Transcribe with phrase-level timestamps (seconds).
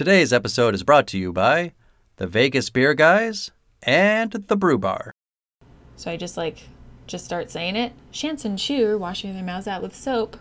[0.00, 1.72] Today's episode is brought to you by
[2.16, 3.50] the Vegas Beer Guys
[3.82, 5.12] and the Brew Bar.
[5.94, 6.68] So I just like,
[7.06, 7.92] just start saying it.
[8.10, 10.38] Shantz and Chu are washing their mouths out with soap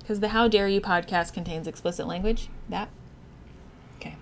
[0.00, 2.50] because the How Dare You podcast contains explicit language.
[2.68, 2.90] That.
[3.96, 4.16] Okay.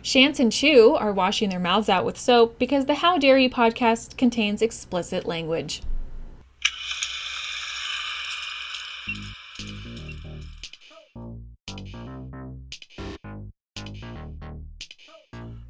[0.00, 3.50] Shantz and Chu are washing their mouths out with soap because the How Dare You
[3.50, 5.82] podcast contains explicit language.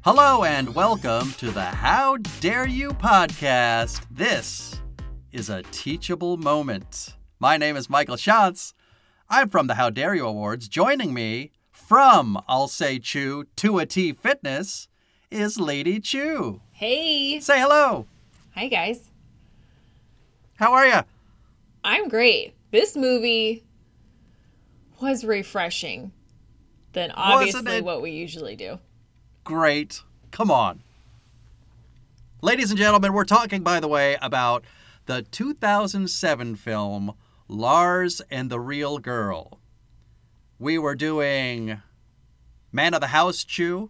[0.03, 4.03] Hello and welcome to the How Dare You podcast.
[4.09, 4.81] This
[5.31, 7.15] is a teachable moment.
[7.39, 8.73] My name is Michael Shantz.
[9.29, 10.67] I'm from the How Dare You Awards.
[10.67, 14.87] Joining me from I'll Say Chew to a T Fitness
[15.29, 16.61] is Lady Chu.
[16.71, 17.39] Hey.
[17.39, 18.07] Say hello.
[18.55, 19.11] Hi, guys.
[20.55, 21.01] How are you?
[21.83, 22.55] I'm great.
[22.71, 23.63] This movie
[24.99, 26.11] was refreshing
[26.93, 28.79] than obviously what we usually do.
[29.43, 30.03] Great.
[30.29, 30.83] Come on.
[32.43, 34.63] Ladies and gentlemen, we're talking, by the way, about
[35.07, 37.13] the 2007 film
[37.47, 39.59] Lars and the Real Girl.
[40.59, 41.81] We were doing
[42.71, 43.89] Man of the House Chu,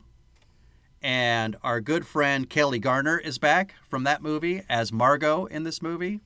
[1.02, 5.82] and our good friend Kelli Garner is back from that movie as Margot in this
[5.82, 6.22] movie.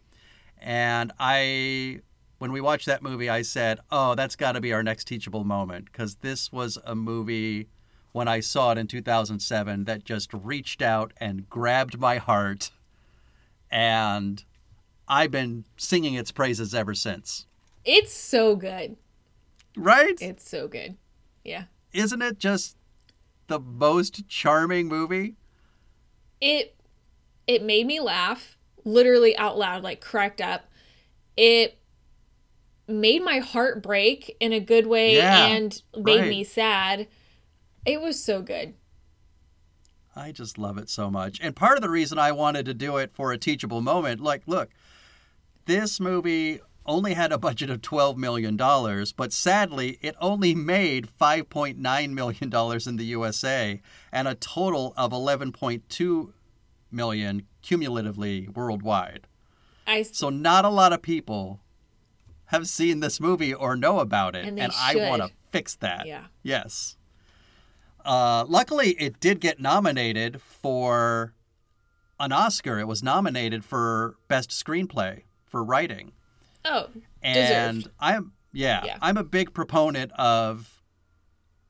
[0.60, 2.02] And I,
[2.38, 5.44] when we watched that movie, I said, oh, that's got to be our next teachable
[5.44, 7.70] moment because this was a movie
[8.16, 12.72] when I saw it in 2007 that just reached out and grabbed my heart.
[13.70, 14.42] And
[15.06, 17.46] I've been singing its praises ever since.
[17.84, 18.96] It's so good.
[19.76, 20.16] Right?
[20.22, 20.96] It's so good.
[21.44, 21.66] Yeah.
[21.92, 22.78] Isn't it just
[23.48, 25.36] the most charming movie?
[26.40, 26.74] It
[27.48, 28.56] it made me laugh
[28.86, 30.70] literally out loud like cracked up.
[31.36, 31.78] It
[32.88, 36.30] made my heart break in a good way Yeah, and made right.
[36.30, 37.08] me sad.
[37.86, 38.74] It was so good.
[40.16, 41.40] I just love it so much.
[41.42, 44.44] And part of the reason I wanted to do it for a teachable moment, like,
[44.48, 44.70] look,
[45.66, 48.56] this movie only had a budget of $12 million,
[49.18, 56.32] but sadly, it only made $5.9 million in the USA and a total of 11.2
[56.92, 59.28] million cumulatively worldwide.
[59.88, 61.60] I So not a lot of people
[62.46, 66.06] have seen this movie or know about it, And they I want to fix that.
[66.06, 66.26] Yeah.
[66.44, 66.96] Yes.
[68.06, 71.34] Uh, luckily, it did get nominated for
[72.20, 72.80] an Oscar.
[72.80, 76.14] It was nominated for best screenplay for writing,
[76.64, 76.88] oh,
[77.22, 77.96] and deserved.
[78.00, 78.98] I'm yeah, Yeah.
[79.02, 80.82] I'm a big proponent of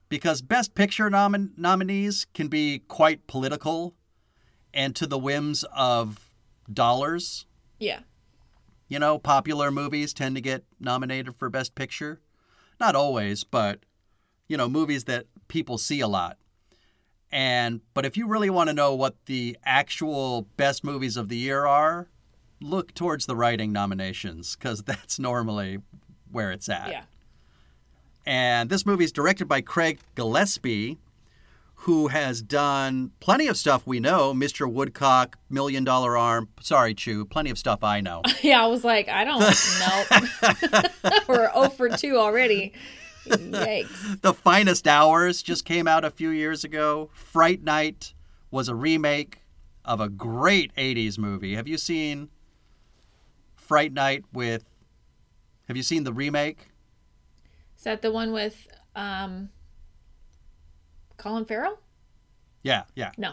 [0.09, 3.96] because best picture nomin- nominees can be quite political
[4.73, 6.31] and to the whims of
[6.72, 7.46] dollars.
[7.79, 8.02] Yeah.
[8.88, 12.22] You know, popular movies tend to get nominated for Best Picture.
[12.79, 13.79] Not always, but,
[14.47, 16.38] you know, movies that people see a lot.
[17.31, 21.38] And, but if you really want to know what the actual best movies of the
[21.38, 22.07] year are,
[22.61, 25.79] look towards the writing nominations, because that's normally
[26.31, 26.89] where it's at.
[26.89, 27.03] Yeah.
[28.25, 30.97] And this movie is directed by Craig Gillespie,
[31.79, 34.72] who has done plenty of stuff we know Mr.
[34.72, 36.50] Woodcock, Million Dollar Arm.
[36.59, 38.22] Sorry, Chu, plenty of stuff I know.
[38.41, 39.39] Yeah, I was like, I don't
[41.09, 41.19] know.
[41.28, 42.73] We're 0 for 2 already.
[43.25, 44.22] Yikes.
[44.22, 47.09] The Finest Hours just came out a few years ago.
[47.13, 48.13] Fright Night
[48.52, 49.41] was a remake
[49.84, 51.56] of a great 80s movie.
[51.56, 52.30] Have you seen
[53.56, 54.64] Fright Night with
[55.68, 56.69] Have you seen the remake?
[57.78, 59.50] Is that the one with um
[61.18, 61.80] Colin Farrell?
[62.64, 63.31] Yeah, yeah, No.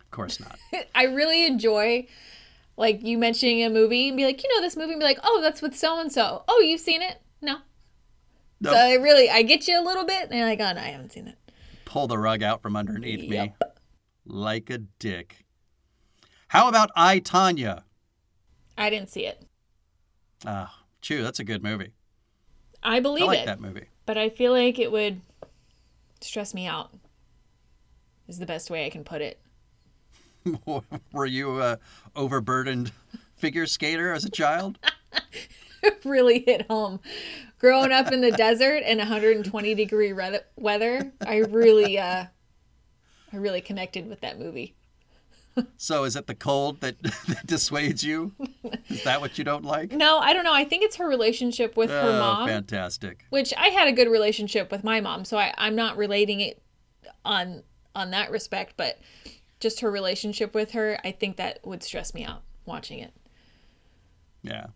[0.00, 0.58] of course not.
[0.94, 2.06] I really enjoy
[2.78, 5.18] like you mentioning a movie and be like, you know this movie and be like,
[5.22, 6.42] oh, that's with so and so.
[6.48, 7.20] Oh, you've seen it?
[7.40, 7.58] No.
[8.60, 8.70] No.
[8.70, 10.88] So I really I get you a little bit and you're like, oh no, I
[10.88, 11.36] haven't seen it.
[11.84, 13.52] Pull the rug out from underneath me
[14.26, 15.44] like a dick.
[16.48, 17.82] How about I Tonya?
[18.78, 19.44] I didn't see it.
[20.44, 21.92] Ah, Chu, that's a good movie.
[22.82, 23.26] I believe it.
[23.26, 23.46] I like it.
[23.46, 23.86] that movie.
[24.04, 25.20] But I feel like it would
[26.20, 26.92] stress me out.
[28.28, 29.40] Is the best way I can put it.
[31.12, 31.78] Were you a
[32.14, 32.92] overburdened
[33.34, 34.78] figure skater as a child?
[36.04, 37.00] really hit home.
[37.58, 42.26] Growing up in the desert in 120 degree re- weather, I really, uh,
[43.32, 44.74] I really connected with that movie.
[45.78, 48.32] So is it the cold that, that dissuades you?
[48.88, 49.92] Is that what you don't like?
[49.92, 50.52] No, I don't know.
[50.52, 53.24] I think it's her relationship with her oh, mom, fantastic.
[53.30, 56.62] which I had a good relationship with my mom, so I, I'm not relating it
[57.24, 57.62] on
[57.94, 58.98] on that respect, but
[59.58, 63.12] just her relationship with her, I think that would stress me out watching it.
[64.42, 64.66] Yeah.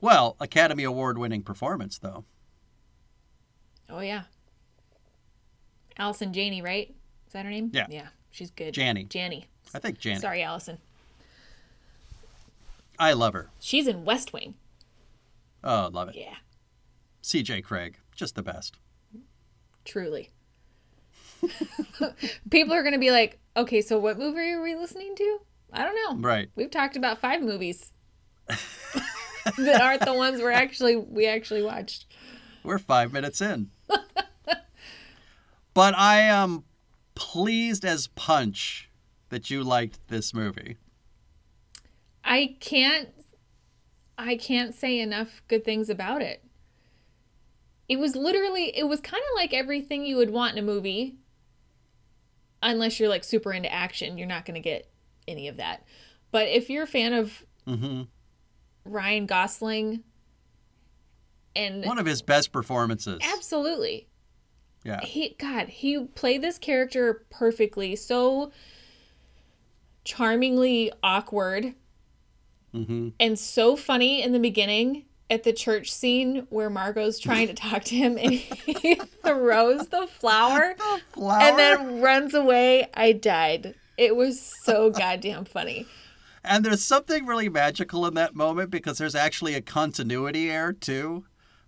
[0.00, 2.24] Well, Academy Award winning performance, though.
[3.88, 4.22] Oh yeah.
[5.98, 6.94] Allison Janney, right?
[7.26, 7.70] Is that her name?
[7.72, 7.86] Yeah.
[7.88, 8.74] Yeah, she's good.
[8.74, 9.04] Janney.
[9.04, 9.46] Janney.
[9.74, 10.20] I think Janet.
[10.20, 10.78] Sorry, Allison.
[12.98, 13.50] I love her.
[13.60, 14.54] She's in West Wing.
[15.64, 16.14] Oh, love it.
[16.16, 16.34] Yeah,
[17.22, 18.76] CJ Craig, just the best.
[19.84, 20.30] truly.
[22.50, 25.38] People are gonna be like, okay, so what movie are we listening to?
[25.72, 26.26] I don't know.
[26.28, 26.48] Right.
[26.56, 27.92] We've talked about five movies
[29.58, 32.06] that aren't the ones we're actually we actually watched.
[32.62, 33.70] We're five minutes in.
[35.74, 36.64] but I am
[37.14, 38.90] pleased as punch
[39.28, 40.76] that you liked this movie.
[42.24, 43.10] I can't
[44.18, 46.42] I can't say enough good things about it.
[47.88, 51.18] It was literally it was kind of like everything you would want in a movie.
[52.62, 54.90] Unless you're like super into action, you're not going to get
[55.28, 55.84] any of that.
[56.32, 58.02] But if you're a fan of hmm
[58.86, 60.02] Ryan Gosling
[61.54, 63.20] and One of his best performances.
[63.34, 64.08] absolutely
[64.84, 65.00] Yeah.
[65.00, 68.52] he god he played this character perfectly so
[70.04, 71.74] charmingly awkward
[72.72, 77.54] hmm and so funny in the beginning at the church scene where Margot's trying to
[77.68, 78.94] talk to him and he
[79.24, 80.76] throws the flower
[81.14, 81.40] Flower.
[81.40, 82.88] and then runs away.
[82.94, 83.74] I died.
[83.98, 85.86] It was so goddamn funny.
[86.46, 91.24] And there's something really magical in that moment because there's actually a continuity error too.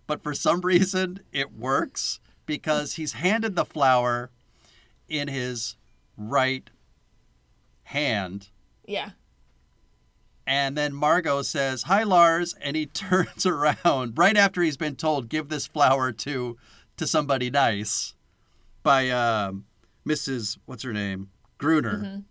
[0.07, 4.31] But for some reason, it works because he's handed the flower
[5.07, 5.75] in his
[6.17, 6.69] right
[7.83, 8.49] hand.
[8.85, 9.11] Yeah.
[10.47, 12.55] And then Margot says, Hi, Lars.
[12.59, 16.57] And he turns around right after he's been told, Give this flower to,
[16.97, 18.15] to somebody nice
[18.81, 19.65] by um,
[20.07, 20.57] Mrs.
[20.65, 21.29] What's her name?
[21.57, 22.23] Gruner.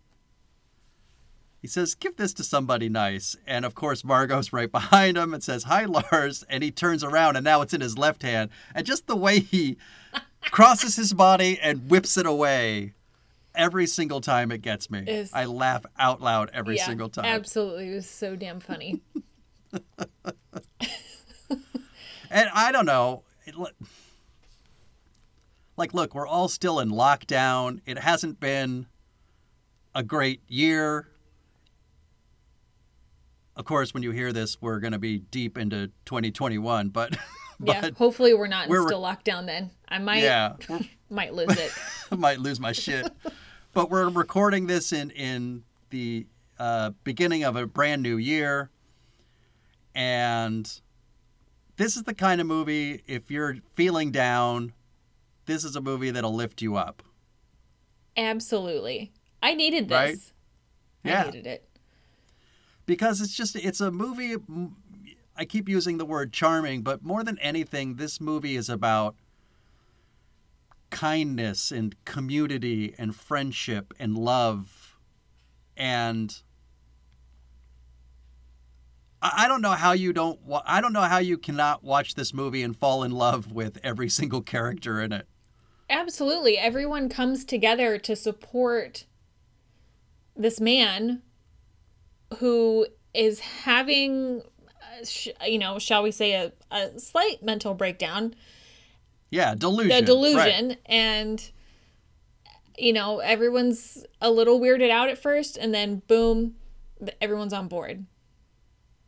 [1.61, 3.37] He says, Give this to somebody nice.
[3.47, 6.45] And of course, Margot's right behind him and says, Hi, Lars.
[6.49, 8.51] And he turns around and now it's in his left hand.
[8.75, 9.77] And just the way he
[10.51, 12.95] crosses his body and whips it away
[13.55, 15.01] every single time it gets me.
[15.07, 17.25] Is- I laugh out loud every yeah, single time.
[17.25, 17.91] Absolutely.
[17.91, 19.01] It was so damn funny.
[22.31, 23.23] And I don't know.
[23.47, 23.55] It,
[25.77, 27.81] like, look, we're all still in lockdown.
[27.87, 28.87] It hasn't been
[29.95, 31.09] a great year.
[33.59, 36.91] Of course, when you hear this, we're going to be deep into 2021.
[36.91, 37.17] But,
[37.63, 37.91] yeah.
[37.97, 39.73] Hopefully we're not in we're- still locked down then.
[39.89, 40.55] I might yeah,
[41.11, 41.73] might lose it.
[42.17, 43.11] Might lose my shit.
[43.75, 46.27] But we're recording this in in the
[46.59, 48.71] uh, beginning of a brand new year,
[49.95, 50.81] and
[51.77, 53.03] this is the kind of movie.
[53.07, 54.73] If you're feeling down,
[55.47, 57.03] this is a movie that'll lift you up.
[58.17, 59.13] Absolutely.
[59.43, 59.93] I needed this.
[59.95, 60.33] Right?
[61.05, 61.23] Yeah.
[61.23, 61.68] I needed it.
[62.89, 64.35] Because it's just it's a movie
[65.37, 69.15] i keep using the word charming but more than anything this movie is about
[70.91, 74.97] kindness and community and friendship and love
[75.77, 76.41] and
[79.21, 82.63] i don't know how you don't i don't know how you cannot watch this movie
[82.63, 85.29] and fall in love with every single character in it
[85.91, 86.59] Absolutely.
[86.59, 89.07] Everyone comes together to support
[90.37, 91.23] this man
[92.37, 98.35] who is having, uh, you know, shall we say, a, a slight mental breakdown,
[99.31, 100.07] yeah delusion a right.
[100.07, 100.77] delusion.
[100.87, 101.51] And,
[102.77, 106.57] you know, everyone's a little weirded out at first, and then boom,
[107.21, 108.07] everyone's on board.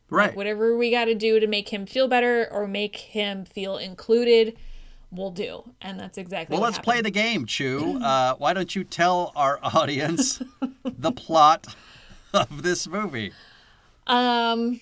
[0.08, 3.76] right Whatever we got to do to make him feel better or make him feel
[3.76, 4.56] included,
[5.10, 5.62] we'll do.
[5.80, 8.00] And that's exactly Well, let's play the game, Chu.
[8.10, 10.42] Uh, why don't you tell our audience
[10.84, 11.74] the plot
[12.34, 13.32] of this movie?
[14.06, 14.80] Um,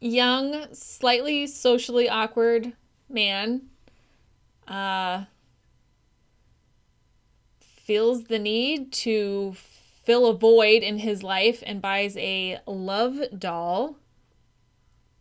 [0.00, 2.72] young, slightly socially awkward
[3.08, 3.62] man,
[4.66, 5.24] uh,
[7.60, 9.54] feels the need to
[10.04, 13.96] fill a void in his life and buys a love doll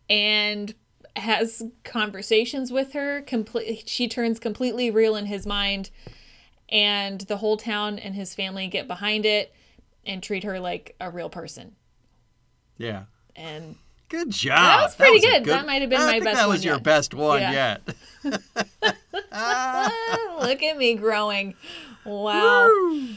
[0.10, 0.76] and
[1.16, 5.90] has conversations with her complete she turns completely real in his mind
[6.70, 9.54] and the whole town and his family get behind it
[10.06, 11.76] and treat her like a real person
[12.78, 13.04] Yeah.
[13.36, 13.76] and
[14.08, 14.56] Good job.
[14.58, 15.46] That was pretty a good.
[15.46, 16.84] That might have been I my think best that was your yet.
[16.84, 17.78] best one Yeah.
[18.24, 18.24] yet.
[20.42, 21.56] look at me growing
[22.06, 23.08] wow Woo.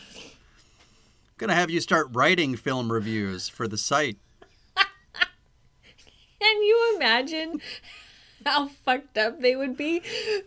[1.37, 4.17] Gonna have you start writing film reviews for the site.
[4.75, 7.61] can you imagine
[8.47, 10.01] how fucked up they would be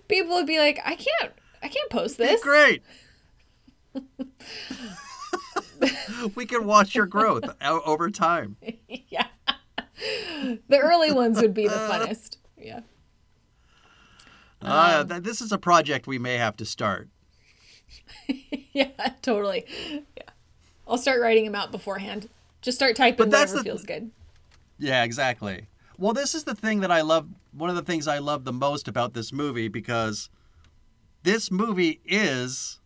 [0.08, 2.82] people would be like i can't i can't post this Great.
[6.36, 8.58] we can watch your growth over time.
[8.88, 9.28] yeah
[10.68, 12.82] the early ones would be the funnest yeah
[14.62, 17.10] Uh, Um, th- this is a project we may have to start.
[18.74, 18.90] yeah,
[19.22, 19.66] totally.
[20.16, 20.24] Yeah.
[20.88, 22.30] I'll start writing them out beforehand.
[22.62, 24.12] Just start typing But that's whatever the- feels good.
[24.78, 25.68] Yeah, exactly.
[25.98, 27.28] Well, this is the thing that I love.
[27.52, 30.30] One of the things I love the most about this movie because
[31.24, 32.80] this movie is,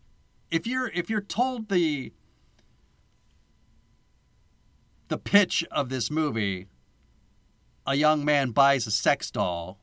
[0.50, 2.12] if you're if you're told the
[5.08, 6.66] the pitch of this movie,
[7.86, 9.78] a young man buys a sex doll.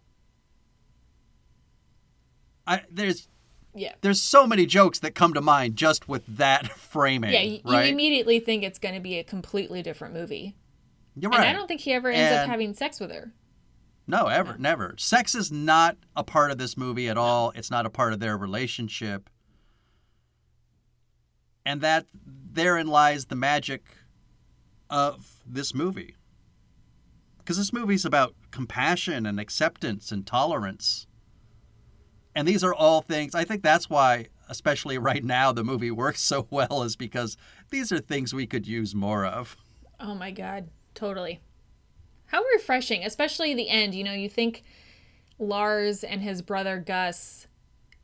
[2.67, 3.27] I there's
[3.75, 3.93] Yeah.
[4.01, 7.31] there's so many jokes that come to mind just with that framing.
[7.31, 7.85] Yeah, you, right?
[7.87, 10.55] you immediately think it's going to be a completely different movie.
[11.15, 11.49] You're And right.
[11.49, 13.31] I don't think he ever ends up having sex with her.
[14.07, 14.95] No, ever, never.
[14.97, 17.51] Sex is not a part of this movie at all.
[17.55, 19.29] It's not a part of their relationship.
[21.65, 23.83] And that therein lies the magic
[24.93, 26.15] of this movie.
[27.39, 31.07] Because this movie's about compassion and acceptance and tolerance.
[32.35, 36.21] And these are all things, I think that's why, especially right now, the movie works
[36.21, 37.37] so well, is because
[37.71, 39.57] these are things we could use more of.
[39.99, 41.41] Oh my god, totally.
[42.27, 43.95] How refreshing, especially the end.
[43.95, 44.63] You know, you think
[45.39, 47.47] Lars and his brother Gus,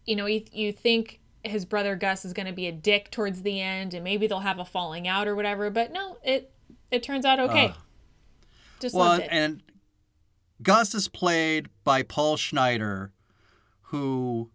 [0.06, 3.44] you know, you, you think his brother Gus is going to be a dick towards
[3.44, 6.52] the end and maybe they'll have a falling out or whatever, but no, it
[6.92, 7.68] it turns out okay.
[7.68, 7.76] Ugh.
[8.80, 9.62] Just Well, and
[10.62, 13.12] Gus is played by Paul Schneider,
[13.84, 14.50] who,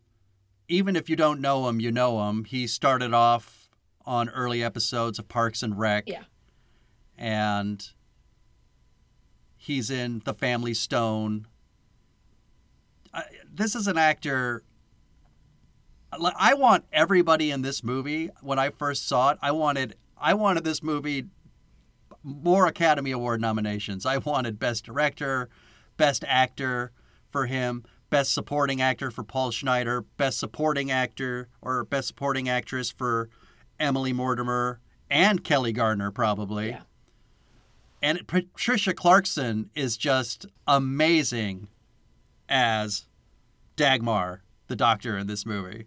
[0.69, 2.45] even if you don't know him, you know him.
[2.45, 3.69] He started off
[4.07, 6.05] on early episodes of Parks and Rec.
[6.07, 6.25] Yeah.
[7.17, 7.87] And
[9.57, 11.47] he's in The Family Stone.
[13.13, 14.63] I, this is an actor.
[16.13, 18.31] I want everybody in this movie.
[18.41, 21.27] When I first saw it, I wanted I wanted this movie
[22.25, 24.05] more Academy Award nominations.
[24.07, 25.49] I wanted Best Director,
[25.97, 26.91] Best Actor
[27.31, 32.91] for him, Best Supporting Actor for Paul Schneider, Best Supporting Actor or Best Supporting Actress
[32.91, 33.29] for
[33.79, 36.71] Emily Mortimer and Kelli Garner, probably.
[36.71, 36.83] Yeah.
[38.03, 41.69] And Patricia Clarkson is just amazing
[42.49, 43.07] as
[43.77, 45.87] Dagmar, the doctor in this movie.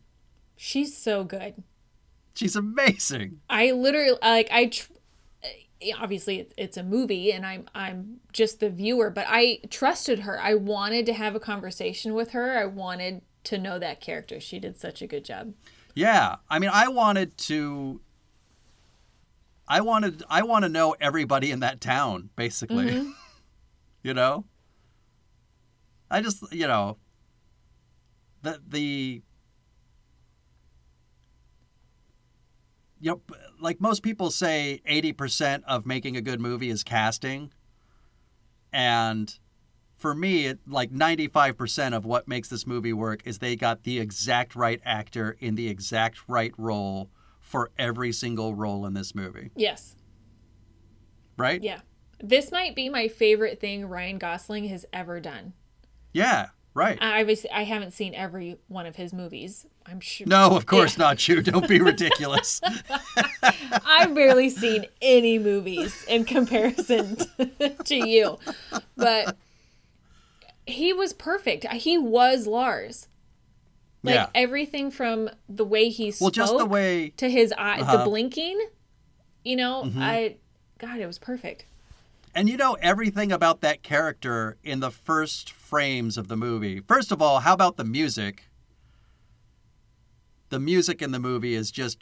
[0.55, 1.63] She's so good.
[2.33, 3.39] She's amazing.
[3.49, 4.91] I literally like I tr-
[5.99, 10.39] obviously it's a movie and I'm I'm just the viewer, but I trusted her.
[10.39, 12.57] I wanted to have a conversation with her.
[12.57, 14.39] I wanted to know that character.
[14.39, 15.53] She did such a good job.
[15.95, 18.01] Yeah, I mean, I wanted to.
[19.67, 20.23] I wanted.
[20.29, 22.91] I want to know everybody in that town, basically.
[22.91, 23.09] Mm-hmm.
[24.03, 24.45] you know.
[26.09, 26.97] I just, you know.
[28.43, 29.21] The the.
[32.99, 33.21] You know,
[33.59, 37.51] like most people say, eighty percent of making a good movie is casting.
[38.73, 39.37] And
[39.97, 43.99] for me, it, like 95% of what makes this movie work is they got the
[43.99, 49.49] exact right actor in the exact right role for every single role in this movie,
[49.55, 49.95] Yes.
[51.37, 51.63] right?
[51.63, 51.79] Yeah.
[52.19, 55.53] This might be my favorite thing Ryan Gosling has ever done.
[56.13, 56.97] Yeah, right.
[57.01, 59.65] I obviously I haven't seen every one of his movies.
[59.85, 61.41] I'm sure No, of course not you.
[61.41, 62.61] Don't be ridiculous.
[63.85, 67.17] I've barely seen any movies in comparison
[67.85, 68.37] to, you.
[68.95, 69.35] But
[70.65, 71.65] he was perfect.
[71.73, 73.07] He was Lars.
[74.03, 74.27] Like yeah.
[74.35, 78.05] everything from the way he spoke Well, just the way to his eye, the Uh-huh.
[78.05, 78.59] blinking,
[79.43, 80.01] you know, Mm-hmm.
[80.01, 80.35] I
[80.79, 81.65] God, it was perfect.
[82.37, 86.81] And you know everything about that character in the first frames of the movie.
[86.81, 88.43] First of all, how about the music?
[90.49, 91.97] The music in the movie is just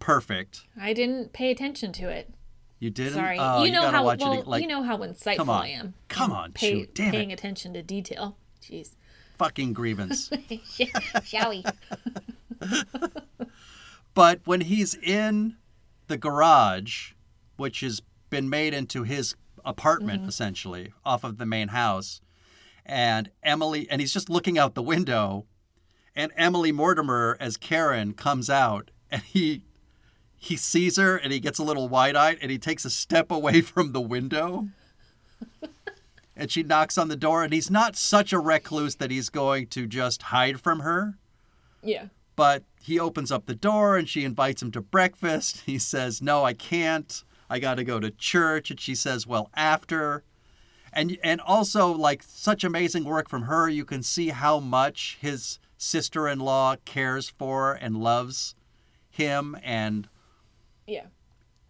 [0.00, 0.64] perfect.
[0.76, 2.34] I didn't pay attention to it.
[2.80, 3.14] You didn't?
[3.14, 3.38] Sorry.
[3.38, 4.48] Oh, you know gotta how well, it.
[4.48, 5.62] Like, you know how insightful come on.
[5.62, 5.94] I am.
[6.08, 7.12] Come on, pay, shoot, damn it.
[7.12, 8.36] paying attention to detail.
[8.60, 8.96] Jeez.
[9.38, 10.28] fucking grievance.
[11.24, 11.64] Shall we?
[14.16, 15.56] But when he's in
[16.06, 17.12] the garage,
[17.58, 18.00] which has
[18.36, 20.28] been made into his apartment mm-hmm.
[20.28, 22.20] essentially off of the main house,
[22.84, 25.46] and Emily, and he's just looking out the window,
[26.14, 29.62] and Emily Mortimer as Karen comes out, and he
[30.36, 33.30] he sees her, and he gets a little wide eyed, and he takes a step
[33.30, 34.68] away from the window.
[36.38, 39.68] And she knocks on the door, and he's not such a recluse that he's going
[39.68, 41.14] to just hide from her
[41.82, 42.08] Yeah.
[42.36, 45.62] but he opens up the door and she invites him to breakfast.
[45.64, 47.24] He says, "No, I can't.
[47.48, 50.22] I got to go to church." And she says, "Well, after."
[50.92, 53.68] And and also like such amazing work from her.
[53.68, 58.54] You can see how much his sister-in-law cares for and loves
[59.10, 60.08] him and
[60.86, 61.06] Yeah.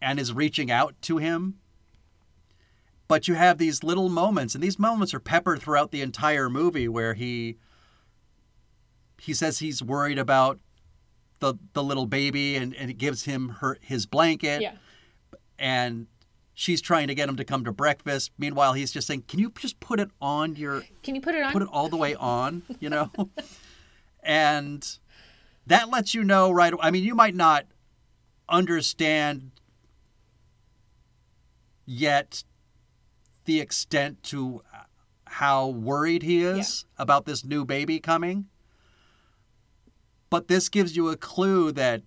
[0.00, 1.58] and is reaching out to him.
[3.08, 6.88] But you have these little moments, and these moments are peppered throughout the entire movie
[6.88, 7.56] where he
[9.18, 10.60] he says he's worried about
[11.40, 14.76] the the little baby and, and it gives him her his blanket Yeah.
[15.58, 16.06] And
[16.54, 18.32] she's trying to get him to come to breakfast.
[18.38, 21.42] Meanwhile, he's just saying, "Can you just put it on your Can you put it
[21.42, 21.52] on?
[21.52, 23.10] put it all the way on?" You know,
[24.22, 24.98] and
[25.66, 26.72] that lets you know right.
[26.80, 27.66] I mean, you might not
[28.48, 29.50] understand
[31.84, 32.44] yet
[33.44, 34.62] the extent to
[35.26, 38.46] how worried he is about this new baby coming.
[40.30, 42.02] But this gives you a clue that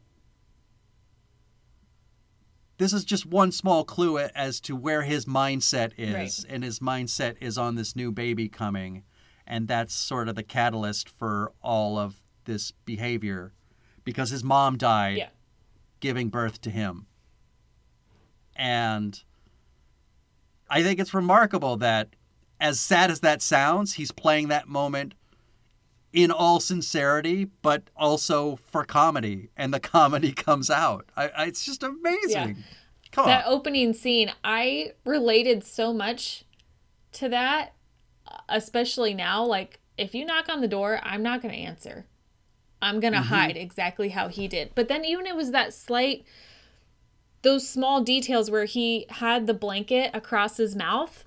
[2.79, 6.13] this is just one small clue as to where his mindset is.
[6.43, 6.51] Right.
[6.53, 9.03] And his mindset is on this new baby coming.
[9.45, 13.53] And that's sort of the catalyst for all of this behavior
[14.03, 15.29] because his mom died Yeah.
[15.99, 17.05] giving birth to him.
[18.55, 19.21] And
[20.69, 22.15] I think it's remarkable that,
[22.59, 25.15] as sad as that sounds, he's playing that moment
[26.11, 31.09] in all sincerity, but also for comedy, and the comedy comes out.
[31.15, 32.55] I, I, it's just amazing.
[32.57, 32.63] Yeah.
[33.11, 33.53] Come that on.
[33.53, 36.45] opening scene, I related so much
[37.13, 37.73] to that,
[38.27, 39.43] uh, especially now.
[39.43, 42.05] Like, if you knock on the door, I'm not going to answer.
[42.81, 43.27] I'm going to mm-hmm.
[43.27, 44.71] hide exactly how he did.
[44.75, 46.23] But then, even it was that slight,
[47.41, 51.25] those small details where he had the blanket across his mouth.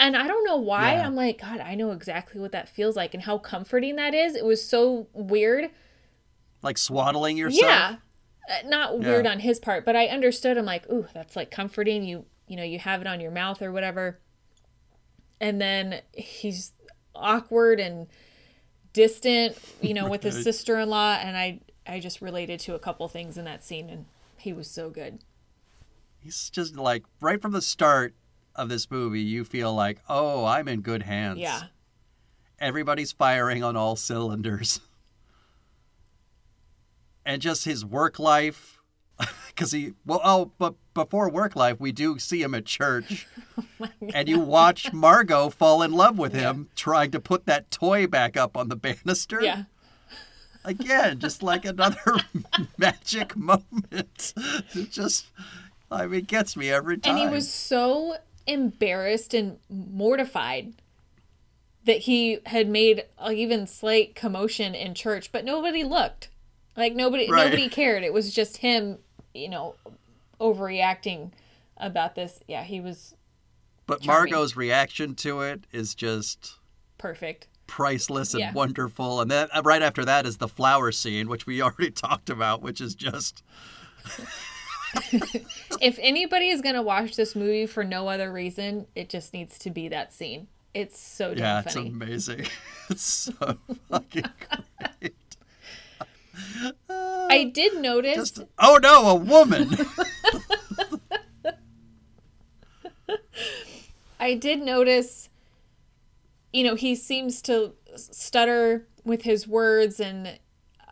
[0.00, 0.94] And I don't know why.
[0.94, 1.06] Yeah.
[1.06, 4.34] I'm like, God, I know exactly what that feels like and how comforting that is.
[4.34, 5.70] It was so weird.
[6.62, 7.62] Like swaddling yourself.
[7.62, 7.96] Yeah.
[8.48, 9.32] Uh, Not weird Yeah.
[9.32, 10.56] on his part, but I understood.
[10.56, 12.02] I'm like, ooh, that's like comforting.
[12.02, 14.18] You, you know, you have it on your mouth or whatever.
[15.38, 16.72] And then he's
[17.14, 18.06] awkward and
[18.92, 21.18] distant, you know, with his sister-in-law.
[21.20, 24.06] And I, I just related to a couple things in that scene, and
[24.38, 25.18] he was so good.
[26.18, 28.14] He's just like, right from the start
[28.54, 31.38] of this movie, you feel like, oh, I'm in good hands.
[31.38, 31.62] Yeah.
[32.58, 34.80] everybody's firing on all cylinders.
[37.24, 38.78] And just his work life,
[39.48, 43.26] because he, well, oh, but before work life, we do see him at church.
[43.82, 48.06] Oh and you watch Margot fall in love with him, trying to put that toy
[48.06, 49.40] back up on the banister.
[49.42, 49.64] Yeah.
[50.64, 52.16] Again, just like another
[52.78, 54.34] magic moment.
[54.74, 55.26] It just,
[55.90, 57.16] I mean, gets me every time.
[57.16, 58.16] And he was so
[58.50, 60.74] embarrassed and mortified
[61.84, 66.28] that he had made a even slight commotion in church, but nobody looked.
[66.76, 67.44] Like nobody Right.
[67.44, 68.02] nobody cared.
[68.04, 68.98] It was just him,
[69.34, 69.74] you know,
[70.40, 71.30] overreacting
[71.76, 72.40] about this.
[72.46, 73.14] Yeah, he was
[73.86, 74.32] But charming.
[74.32, 76.54] Margot's reaction to it is just
[76.98, 77.46] perfect.
[77.66, 78.52] priceless and Yeah.
[78.52, 79.20] wonderful.
[79.20, 82.62] And then uh, right after that is the flower scene, which we already talked about,
[82.62, 83.42] which is just
[85.80, 89.58] If anybody is going to watch this movie for no other reason, it just needs
[89.60, 90.48] to be that scene.
[90.74, 91.88] It's so damn yeah, it's funny.
[91.88, 92.46] amazing.
[92.90, 94.24] it's so fucking
[95.00, 95.14] great.
[96.90, 99.70] I did notice Just oh no, a woman.
[104.20, 105.28] I did notice,
[106.52, 110.38] you know, he seems to stutter with his words and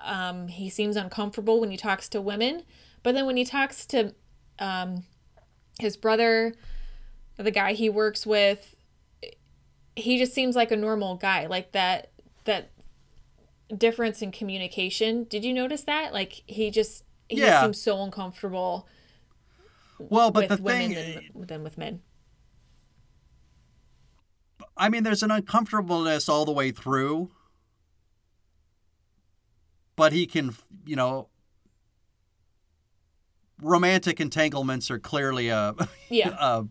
[0.03, 2.63] um, he seems uncomfortable when he talks to women.
[3.03, 4.15] But then when he talks to
[4.59, 5.05] um,
[5.81, 6.55] his brother,
[7.37, 8.75] the guy he works with,
[9.97, 11.47] he just seems like a normal guy.
[11.47, 12.11] Like that,
[12.45, 12.71] that
[13.77, 15.25] difference in communication.
[15.25, 16.13] Did you notice that?
[16.13, 17.63] Like he just, he Yeah.
[17.63, 18.89] seems so uncomfortable
[19.99, 22.01] well, but with the women thing, than, than with men.
[24.77, 27.31] I mean, there's an uncomfortableness all the way through,
[29.97, 30.55] but he can,
[30.87, 31.29] you know,
[33.63, 35.75] romantic entanglements are clearly a
[36.09, 36.65] Yeah, a,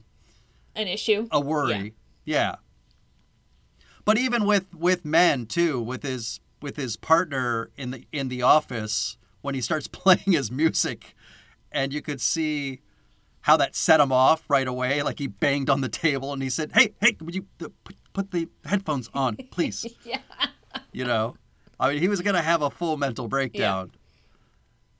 [0.75, 1.27] an issue.
[1.31, 1.93] a worry.
[2.25, 2.55] Yeah.
[4.05, 8.41] But even with with men too, with his with his partner in the in the
[8.41, 11.13] office when he starts playing his music,
[11.71, 12.81] and you could see
[13.41, 15.01] how that set him off right away.
[15.03, 17.73] Like he banged on the table and he said, "Hey, hey, would you put,
[18.13, 20.19] put the headphones on, please?" Yeah.
[20.91, 21.35] you know,
[21.79, 23.91] I mean, he was gonna have a full mental breakdown.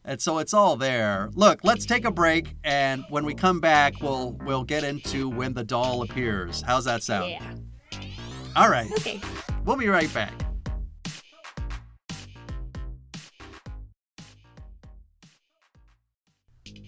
[0.08, 1.30] And so it's all there.
[1.34, 5.54] Look, let's take a break, and when we come back, we'll we'll get into when
[5.54, 6.62] the doll appears.
[6.62, 7.30] How's that sound?
[7.32, 7.54] Yeah.
[8.56, 9.20] All right, Okay.
[9.66, 10.34] we'll be right back.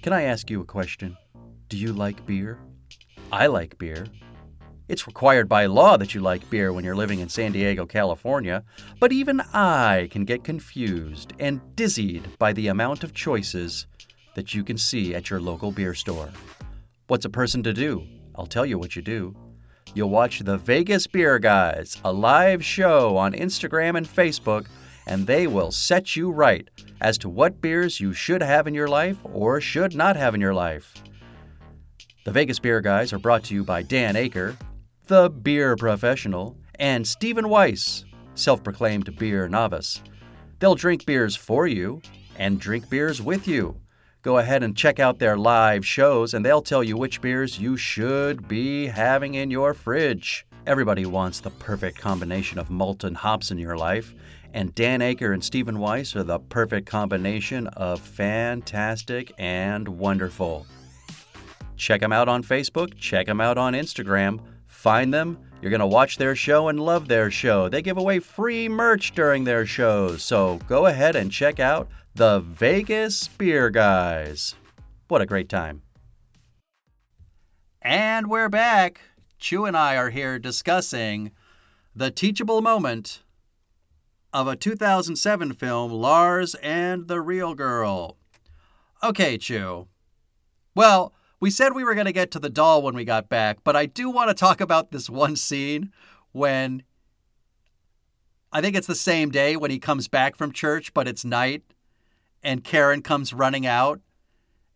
[0.02, 1.18] Can I ask you a question?
[1.68, 2.60] Do you like beer?
[3.32, 4.06] I like beer.
[4.90, 8.64] It's required by law that you like beer when you're living in San Diego, California,
[9.00, 13.86] but even I can get confused and dizzied by the amount of choices
[14.34, 16.32] that you can see at your local beer store.
[17.06, 18.04] What's a person to do?
[18.34, 19.36] I'll tell you what you do.
[19.94, 24.66] You'll watch the Vegas Beer Guys, a live show on Instagram and Facebook,
[25.06, 26.68] and they will set you right
[27.00, 30.42] as to what beers you should have in your life or should not have in
[30.42, 30.96] your life.
[32.26, 34.56] The Vegas Beer Guys are brought to you by Dan Aker,
[35.10, 40.04] the beer professional, and Stephen Weiss, self proclaimed beer novice.
[40.60, 42.02] They'll drink beers for you
[42.38, 43.76] and drink beers with you.
[44.22, 47.76] Go ahead and check out their live shows, and they'll tell you which beers you
[47.76, 50.46] should be having in your fridge.
[50.68, 54.14] Everybody wants the perfect combination of malt and hops in your life,
[54.54, 60.68] and Dan Aker and Stephen Weiss are the perfect combination of fantastic and wonderful.
[61.78, 64.40] Check them out on Facebook, check them out on Instagram.
[64.80, 65.38] Find them.
[65.62, 67.68] You're going to watch their show and love their show.
[67.68, 70.24] They give away free merch during their shows.
[70.24, 74.56] So go ahead and check out the Vegas Beer Guys.
[75.10, 75.82] What a great time.
[77.82, 79.02] And we're back.
[79.38, 81.32] Chu and I are here discussing
[81.94, 83.22] the teachable moment
[84.32, 88.16] of a 2007 film, Lars and the Real Girl.
[89.04, 89.88] Okay, Chu.
[90.74, 93.60] Well, we said we were going to get to the doll when we got back,
[93.64, 95.92] but I do want to talk about this one scene
[96.32, 96.84] when
[98.52, 101.64] I think it's the same day when he comes back from church, but it's night
[102.44, 104.02] and Karen comes running out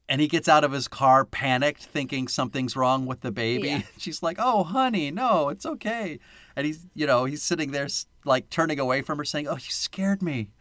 [0.10, 3.70] and he gets out of his car panicked thinking something's wrong with the baby.
[3.70, 3.82] Yeah.
[3.98, 6.20] She's like, "Oh, honey, no, it's okay."
[6.56, 7.88] And he's, you know, he's sitting there
[8.26, 10.52] like turning away from her saying, "Oh, you scared me.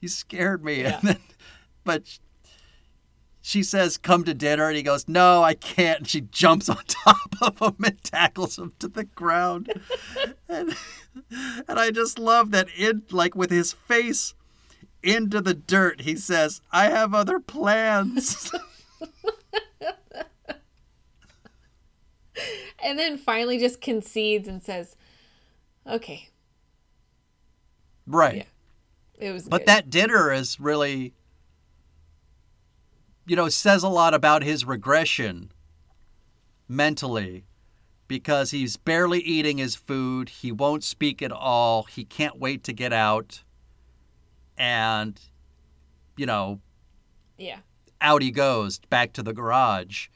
[0.00, 0.98] You scared me." Yeah.
[0.98, 1.18] And then
[1.84, 2.18] but
[3.48, 6.76] she says, "Come to dinner," and he goes, "No, I can't." And she jumps on
[6.86, 9.72] top of him and tackles him to the ground.
[10.48, 10.76] and,
[11.66, 14.34] and I just love that in like with his face
[15.02, 18.52] into the dirt, he says, "I have other plans."
[22.80, 24.94] And then finally just concedes and says,
[25.84, 26.28] okay,
[28.06, 28.46] right.
[29.18, 29.28] Yeah.
[29.28, 29.66] it was But good.
[29.66, 31.12] that dinner is really,
[33.28, 35.52] you know, says a lot about his regression
[36.66, 37.44] mentally
[38.08, 40.30] because he's barely eating his food.
[40.30, 41.82] He won't speak at all.
[41.84, 43.42] He can't wait to get out.
[44.56, 45.20] And,
[46.16, 46.60] you know,
[47.36, 47.58] Yeah.
[48.00, 50.08] out he goes back to the garage.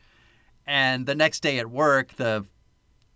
[0.66, 2.46] And the next day at work, the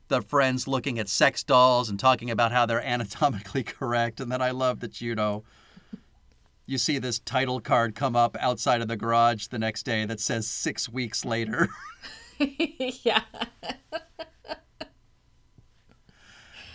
[0.09, 4.21] the friends looking at sex dolls and talking about how they're anatomically correct.
[4.21, 5.43] And then I love that you know
[6.67, 10.21] you see this title card come up outside of the garage the next day that
[10.21, 11.69] says six weeks later.
[12.39, 13.23] yeah.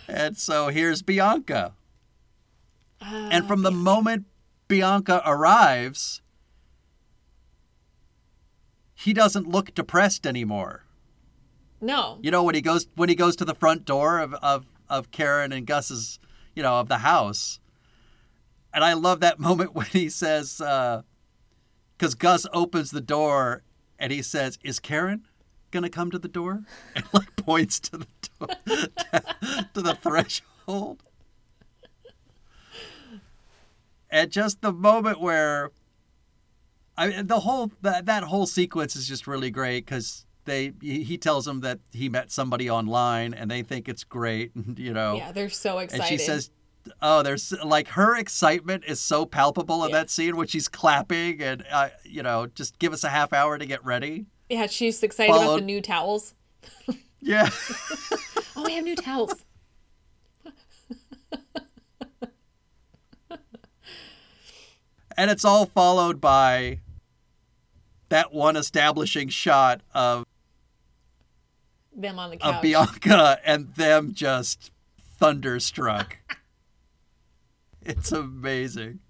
[0.08, 1.74] and so here's Bianca.
[3.02, 4.24] Oh, and from the moment
[4.66, 6.22] Bianca arrives,
[8.94, 10.84] he doesn't look depressed anymore.
[11.80, 12.18] No.
[12.22, 15.10] You know when he goes when he goes to the front door of of, of
[15.10, 16.18] Karen and Gus's,
[16.54, 17.58] you know, of the house.
[18.74, 21.02] And I love that moment when he says, uh,
[21.96, 23.62] because Gus opens the door
[23.98, 25.26] and he says, "Is Karen
[25.70, 26.64] gonna come to the door?"
[26.96, 28.06] And like points to the
[28.38, 28.48] door,
[29.74, 31.02] to the threshold.
[34.10, 35.70] And just the moment where,
[36.98, 41.02] I mean, the whole that that whole sequence is just really great because they he
[41.04, 44.92] he tells them that he met somebody online and they think it's great, and, you
[44.92, 45.16] know.
[45.16, 46.02] Yeah, they're so excited.
[46.02, 46.50] And she says,
[47.00, 49.96] "Oh, there's like her excitement is so palpable in Yeah.
[49.98, 53.58] that scene when she's clapping and uh, you know, just give us a half hour
[53.58, 56.34] to get ready." yeah, she's excited about the new towels.
[57.24, 57.48] Yeah.
[58.56, 59.44] Oh, we have new towels.
[65.16, 66.80] and it's all followed by
[68.08, 70.24] that one establishing shot of
[71.94, 72.54] Them on the couch.
[72.56, 74.70] of Bianca and them just
[75.18, 76.16] thunderstruck.
[77.86, 79.00] it's amazing.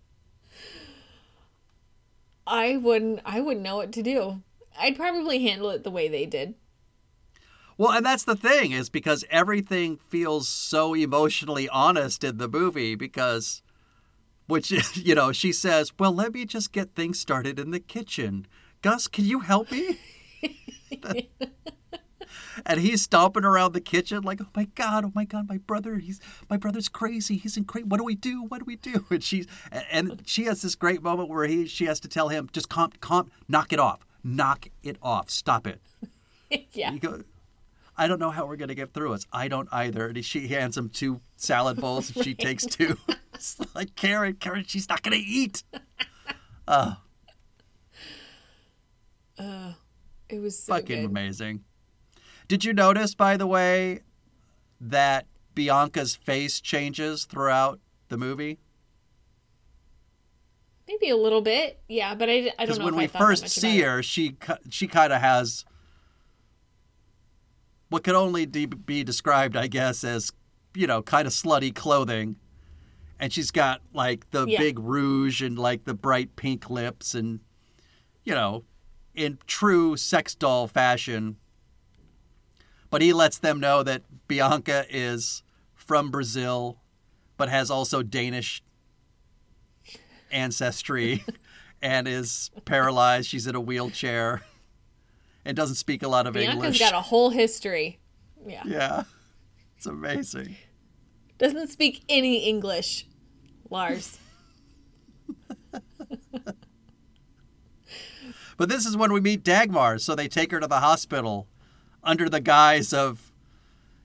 [2.47, 3.21] I wouldn't.
[3.25, 4.43] I wouldn't know what to do.
[4.79, 6.55] I'd probably handle it the way they did.
[7.79, 12.95] Well, and that's the thing is because everything feels so emotionally honest in the movie
[12.95, 13.63] because
[14.47, 18.47] which you know, she says, "Well, let me just get things started in the kitchen.
[18.83, 19.99] Gus, can you help me?"
[22.67, 25.97] and he's stomping around the kitchen like, "Oh my god, oh my god, my brother,
[25.97, 27.37] he's my brother's crazy.
[27.37, 27.85] He's in crazy.
[27.87, 28.45] What do we do?
[28.45, 29.47] What do we do?" And she's
[29.91, 32.91] and she has this great moment where he she has to tell him, "Just calm,
[33.01, 34.01] calm, knock it off.
[34.25, 35.31] Knock it off.
[35.31, 35.81] Stop it."
[36.73, 36.97] yeah.
[36.97, 37.23] Go,
[37.97, 39.27] I don't know how we're gonna get through this.
[39.33, 40.09] I don't either.
[40.09, 42.97] And she hands him two salad bowls, and she takes two.
[43.35, 45.63] it's like Karen, Karen, she's not gonna eat.
[46.69, 46.97] Oh,
[50.29, 51.11] It was so fucking good.
[51.11, 51.65] amazing.
[52.53, 54.01] Did you notice, by the way,
[54.79, 58.59] that Bianca's face changes throughout the movie?
[60.87, 61.81] maybe a little bit.
[61.89, 63.85] Yeah, but I, I don't Because know when we I first see it.
[63.87, 64.37] her, she
[64.69, 65.65] she kind of has
[67.89, 70.31] what could only de- be described, I guess, as
[70.75, 72.37] you know, kind of slutty clothing,
[73.19, 74.59] and she's got like the Yeah.
[74.59, 77.41] big rouge and like the bright pink lips, and
[78.25, 78.65] you know,
[79.15, 81.37] in true sex doll fashion.
[82.93, 85.43] But he lets them know that Bianca is
[85.75, 86.77] from Brazil,
[87.39, 88.63] but has also Danish
[90.31, 91.25] ancestry
[91.83, 93.31] and is paralyzed.
[93.31, 94.43] She's in a wheelchair
[95.43, 96.79] and doesn't speak a lot of Bianca's English.
[96.81, 97.99] Bianca's got a whole history.
[98.47, 98.63] Yeah.
[98.67, 99.05] yeah,
[99.79, 100.57] it's amazing.
[101.39, 103.07] Doesn't speak any English,
[103.71, 104.19] Lars.
[108.59, 111.49] But this is when we meet Dagmar, so they take her to the hospital
[112.03, 113.33] under the guise of,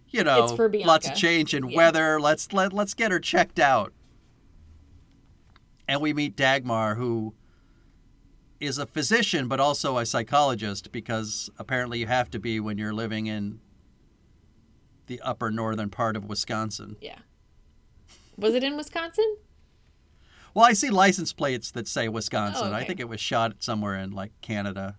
[0.09, 0.55] you know,
[0.85, 1.77] lots of change in Yeah.
[1.77, 2.19] weather.
[2.19, 3.93] Let's let let's get her checked out.
[5.87, 7.33] And we meet Dagmar, who
[8.59, 12.93] is a physician but also a psychologist, because apparently you have to be when you're
[12.93, 13.59] living in
[15.07, 16.97] the upper northern part of Wisconsin.
[16.99, 17.19] Yeah.
[18.37, 19.37] Was it in Wisconsin?
[20.53, 22.67] Well, I see license plates that say Wisconsin.
[22.69, 22.87] Oh, I okay.
[22.87, 24.97] think it was shot somewhere in like Canada.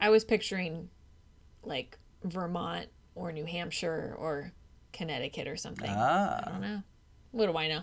[0.00, 0.88] I was picturing
[1.62, 4.52] like Vermont or New Hampshire or
[4.92, 5.88] Connecticut or something.
[5.90, 6.48] I Ah.
[6.50, 6.82] don't know.
[7.32, 7.82] What do I know?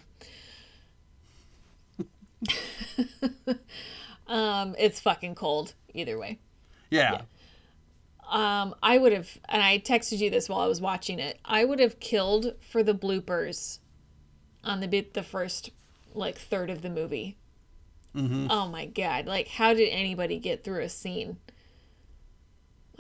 [4.28, 6.40] um, it's fucking cold either way.
[6.90, 7.22] Yeah.
[8.30, 11.38] Um, I would have, and I texted you this while I was watching it.
[11.44, 13.80] I would have killed for the bloopers
[14.64, 15.72] on the bit the first
[16.14, 17.38] like third of the movie.
[18.16, 18.48] Mhm.
[18.50, 19.26] Oh my god!
[19.26, 21.38] Like, how did anybody get through a scene?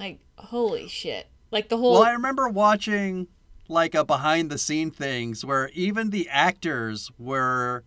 [0.01, 1.27] Like, holy shit!
[1.51, 3.27] Like the whole Well, I remember watching
[3.67, 7.83] like a behind the scene things where even the actors were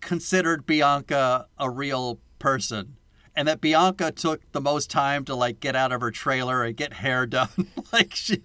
[0.00, 2.98] considered Bianca a real person.
[3.34, 6.76] And that Bianca took the most time to like get out of her trailer and
[6.76, 7.48] get hair done.
[7.92, 8.40] like she,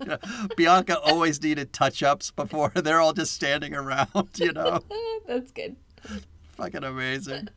[0.56, 4.80] Bianca always needed touch ups before they're all just standing around, you know?
[5.28, 5.76] that's good.
[6.56, 7.50] Fucking amazing.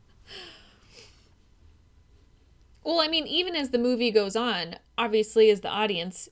[2.83, 6.29] Well, I mean, even as the movie goes on, obviously, as the audience,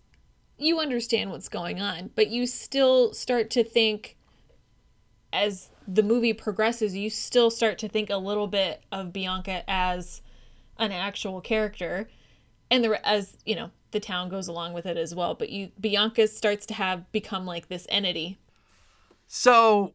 [0.56, 4.16] you understand what's going on, but you still start to think,
[5.32, 10.22] as the movie progresses, you still start to think a little bit of Bianca as
[10.78, 12.08] an actual character,
[12.70, 15.34] and the as you know the town goes along with it as well.
[15.34, 18.38] But you Bianca starts to have become like this entity.
[19.26, 19.94] So,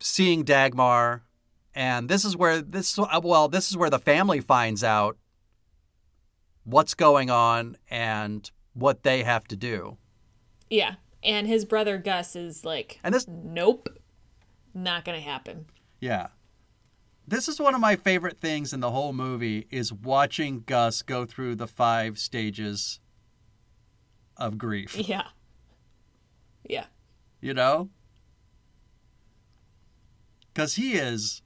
[0.00, 1.22] seeing Dagmar,
[1.74, 5.18] and this is where this well, this is where the family finds out
[6.68, 9.96] what's going on and what they have to do.
[10.68, 13.88] Yeah, and his brother Gus is like, And this, nope,
[14.74, 15.66] not gonna happen.
[16.00, 16.28] yeah,
[17.26, 21.24] this is one of my favorite things in the whole movie is watching Gus go
[21.26, 23.00] through the five stages
[24.36, 24.94] of grief.
[25.08, 25.28] Yeah,
[26.68, 26.84] yeah.
[27.40, 27.88] you know?
[30.52, 31.42] Because he is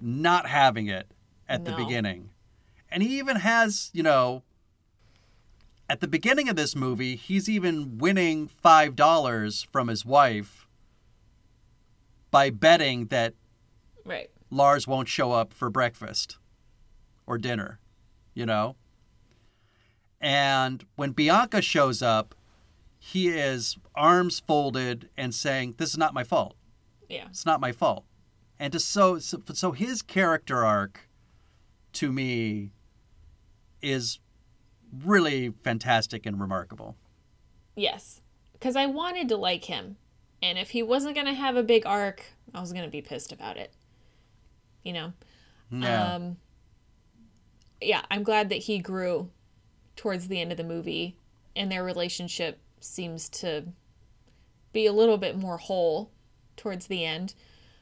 [0.00, 1.10] not having it
[1.48, 2.30] at the beginning.
[2.90, 4.42] And he even has, you know,
[5.90, 10.66] at the beginning of this movie, he's even winning $5 from his wife
[12.30, 13.34] by betting that
[14.04, 14.30] Right.
[14.50, 16.38] Lars won't show up for breakfast
[17.26, 17.78] or dinner,
[18.32, 18.76] you know?
[20.20, 22.34] And when Bianca shows up,
[22.98, 26.56] he is arms folded and saying, This is not my fault.
[27.08, 27.26] Yeah.
[27.28, 28.04] It's not my fault.
[28.58, 31.08] And to so so, so his character arc
[31.94, 32.72] to me
[33.82, 34.18] is
[35.04, 36.96] really fantastic and remarkable.
[37.76, 38.20] Yes.
[38.52, 39.96] Because I wanted to like him.
[40.42, 42.22] And if he wasn't going to have a big arc,
[42.54, 43.72] I was going to be pissed about it.
[44.82, 45.12] You know?
[45.70, 46.14] Yeah.
[46.14, 46.36] Um,
[47.80, 49.30] yeah, I'm glad that he grew
[49.96, 51.16] towards the end of the movie
[51.54, 53.64] and their relationship seems to
[54.72, 56.10] be a little bit more whole
[56.56, 57.34] towards the end.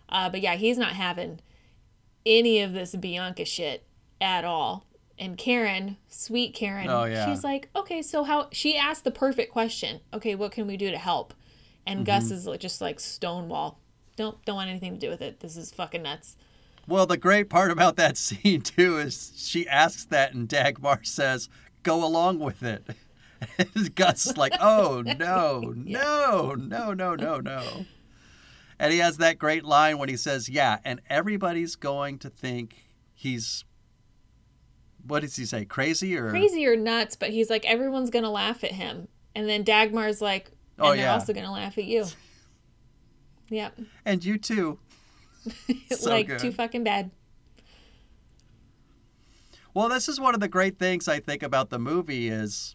[0.08, 1.40] Uh, but yeah, he's not having
[2.24, 3.84] any of this Bianca shit
[4.20, 4.86] at all.
[5.18, 7.24] And Karen, sweet Karen, Oh, yeah.
[7.24, 8.48] she's like, okay, so how?
[8.52, 10.00] She asked the perfect question.
[10.12, 11.32] Okay, what can we do to help?
[11.86, 12.52] And Gus Mm-hmm.
[12.52, 13.78] is just like stonewall.
[14.16, 15.40] Don't don't want anything to do with it.
[15.40, 16.36] This is fucking nuts.
[16.88, 21.48] Well, the great part about that scene too is she asks that and Dagmar says,
[21.82, 22.86] "Go along with it."
[23.58, 27.84] And Gus is like, "Oh no, no, no, no, no, no."
[28.78, 32.84] And he has that great line when he says, "Yeah," and everybody's going to think
[33.14, 33.64] he's
[35.06, 35.64] what does he say?
[35.64, 39.08] Crazy or crazy or nuts, but he's like, everyone's gonna laugh at him.
[39.34, 41.12] And then Dagmar's like, oh, and Oh, they're yeah.
[41.14, 42.04] also gonna laugh at you.
[43.48, 43.78] Yep.
[44.04, 44.78] And you too.
[45.96, 46.40] So like good.
[46.40, 47.12] too fucking bad.
[49.72, 52.74] Well, this is one of the great things I think about the movie is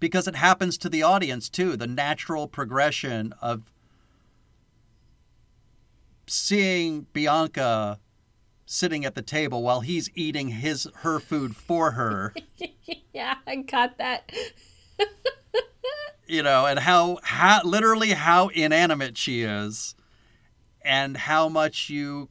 [0.00, 3.62] because it happens to the audience too, the natural progression of
[6.26, 7.98] seeing Bianca
[8.70, 12.34] sitting at the table while he's eating his her food for her.
[13.14, 14.30] yeah, I got that.
[16.26, 19.94] you know, and how, how literally how inanimate she is
[20.82, 22.28] and how much you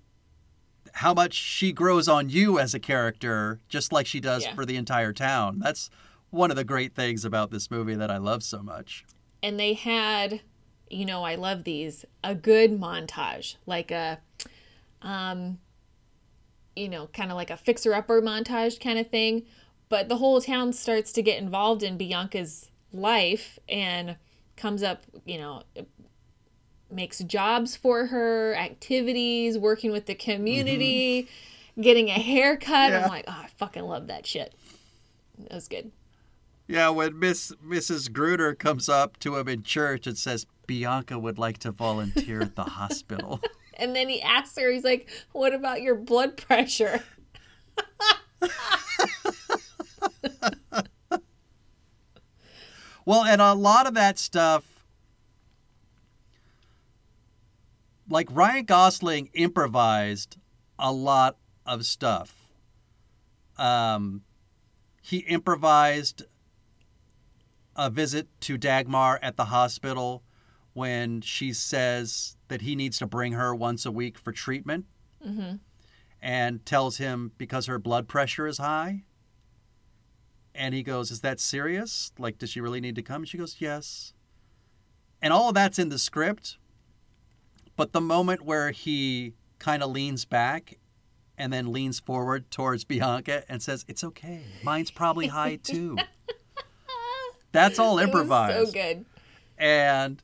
[0.94, 4.56] how much she grows on you as a character just like she does Yeah.
[4.56, 5.60] for the entire town.
[5.60, 5.90] That's
[6.32, 9.06] one of the great things about this movie that I love so much.
[9.44, 10.42] and they had
[10.90, 14.20] you know i love these a good montage like a
[15.02, 15.60] um
[16.78, 19.44] you know kind of like a fixer upper montage kind of thing
[19.90, 24.16] but the whole town starts to get involved in bianca's life and
[24.56, 25.64] comes up you know
[26.90, 31.82] makes jobs for her activities working with the community mm-hmm.
[31.82, 33.04] getting a haircut Yeah.
[33.04, 34.54] i'm like oh i fucking love that shit
[35.40, 35.92] that was good
[36.68, 38.12] Yeah, when Miss Mrs.
[38.12, 42.56] Gruner comes up to him in church and says Bianca would like to volunteer at
[42.58, 43.40] the hospital.
[43.78, 47.04] And then he asks her, he's like, What about your blood pressure?
[53.08, 54.84] Well, and a lot of that stuff,
[58.10, 60.36] like Ryan Gosling improvised
[60.78, 62.50] a lot of stuff.
[63.58, 64.24] Um,
[65.02, 66.24] he improvised
[67.78, 70.22] a visit to Dagmar at the hospital
[70.78, 74.86] when she says that he needs to bring her once a week for treatment
[75.28, 75.56] Mm-hmm.
[76.22, 79.04] and tells him because her blood pressure is high.
[80.54, 82.12] And he goes, Is that serious?
[82.20, 83.24] Like, does she really need to come?
[83.24, 84.14] And she goes, Yes.
[85.20, 86.58] And all of that's in the script.
[87.76, 90.78] But the moment where he kind of leans back
[91.36, 94.44] and then leans forward towards Bianca and says, It's okay.
[94.64, 95.98] Mine's probably high too.
[97.52, 98.68] That's all improvised.
[98.68, 99.06] so good.
[99.58, 100.22] And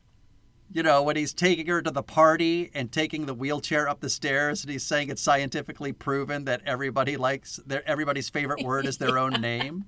[0.71, 4.09] you know, when he's taking her to the party and taking the wheelchair up the
[4.09, 8.97] stairs, and he's saying it's scientifically proven that everybody likes their everybody's favorite word is
[8.97, 9.85] their own name.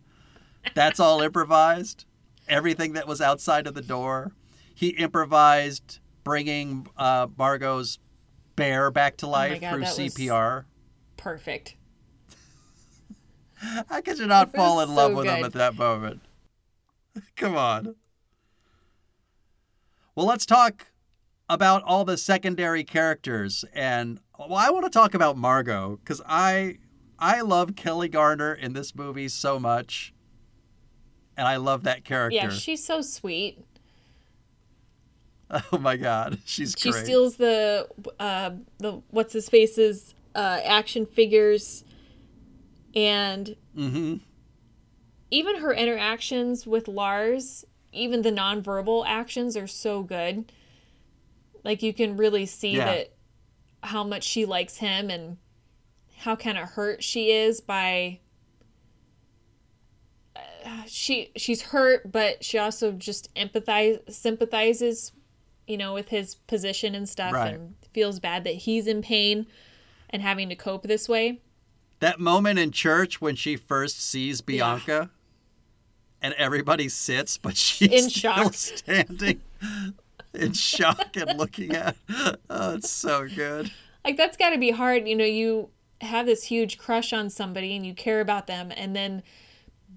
[0.74, 2.06] That's all improvised.
[2.48, 4.32] Everything that was outside of the door,
[4.76, 8.00] he improvised bringing uh, Margot's
[8.56, 10.66] bear back to life Oh God, through CPR.
[11.18, 11.76] Perfect.
[13.56, 16.22] How could you not fall in love so with him at that moment?
[17.36, 17.96] Come on.
[20.16, 20.88] Well, let's talk
[21.50, 26.78] about all the secondary characters, and well, I want to talk about Margot because I
[27.20, 30.14] I love Kelli Garner in this movie so much,
[31.36, 32.36] and I love that character.
[32.36, 33.60] Yeah, she's so sweet.
[35.72, 37.06] oh my God, she's She great.
[37.06, 37.88] steals the
[38.20, 41.84] uh the what's his face's uh action figures
[42.96, 44.16] and mm-hmm.
[45.30, 50.52] even her interactions with Lars, even the nonverbal actions are so good.
[51.64, 52.86] Like you can really see Yeah.
[52.86, 53.14] that
[53.84, 55.38] how much she likes him and
[56.18, 58.20] how kind of hurt she is by
[60.36, 65.12] uh, she she's hurt but she also just empathize sympathizes
[65.68, 67.54] you know with his position and stuff Right.
[67.54, 69.46] and feels bad that he's in pain
[70.10, 71.42] and having to cope this way
[72.00, 75.12] That moment in church when she first sees Bianca
[76.26, 78.54] and everybody sits, but she's In still shock.
[78.56, 79.42] standing
[80.34, 81.96] in shock and looking at.
[82.50, 83.72] Oh, it's so good.
[84.04, 85.70] like that's got to be hard you know you
[86.02, 89.24] have this huge crush on somebody and you care about them and then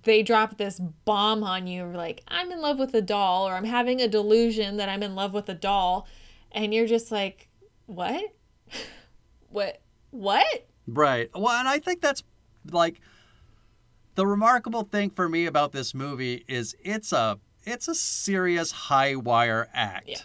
[0.04, 3.64] they drop this bomb on you like i'm in love with a doll or i'm
[3.64, 6.06] having a delusion that i'm in love with a doll
[6.52, 7.48] and you're just like
[7.86, 8.22] what
[9.50, 10.46] what what
[10.86, 11.28] Right.
[11.34, 12.22] Well, and I think that's
[12.70, 12.98] like
[14.18, 19.14] the remarkable thing for me about this movie is it's a it's a serious high
[19.14, 20.08] wire act.
[20.08, 20.18] Yeah.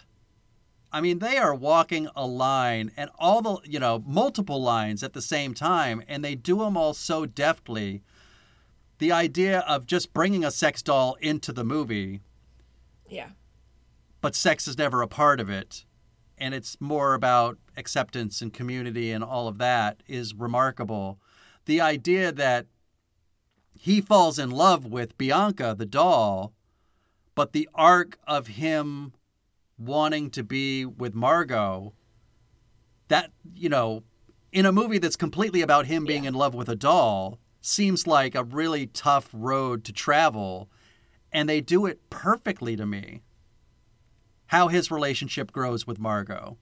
[0.90, 5.12] I mean, they are walking a line and all the, you know, multiple lines at
[5.12, 8.02] the same time, and they do them all so deftly.
[8.98, 12.20] The idea of just bringing a sex doll into the movie,
[13.08, 13.28] yeah
[14.20, 15.84] but sex is never a part of it,
[16.36, 21.20] and it's more about acceptance and community and all of that is remarkable.
[21.66, 22.66] The idea that
[23.84, 26.54] he falls in love with Bianca, the doll,
[27.34, 29.12] but the arc of him
[29.78, 31.92] wanting to be with Margot,
[33.08, 34.02] that, you know,
[34.52, 36.28] in a movie that's completely about him being Yeah.
[36.28, 40.70] in love with a doll, seems like a really tough road to travel.
[41.30, 43.20] And they do it perfectly to me.
[44.46, 46.56] How his relationship grows with Margot.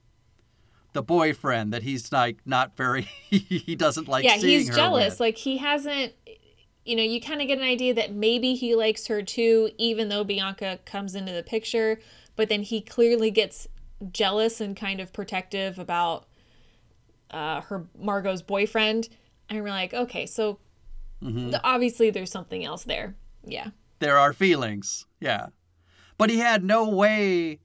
[0.93, 5.13] the boyfriend that he's like not very he doesn't like yeah, he's jealous.
[5.13, 5.19] with.
[5.19, 6.13] Like he hasn't
[6.85, 10.09] you know, you kind of get an idea that maybe he likes her too even
[10.09, 11.99] though Bianca comes into the picture,
[12.35, 13.67] but then he clearly gets
[14.11, 16.25] jealous and kind of protective about
[17.31, 19.07] uh, her Margot's boyfriend.
[19.49, 20.59] And we're like, okay, so
[21.21, 21.51] Mm-hmm.
[21.51, 23.15] th- obviously there's something else there.
[23.45, 23.67] Yeah.
[23.99, 25.05] there are feelings.
[25.21, 25.47] Yeah.
[26.17, 27.59] But he had no way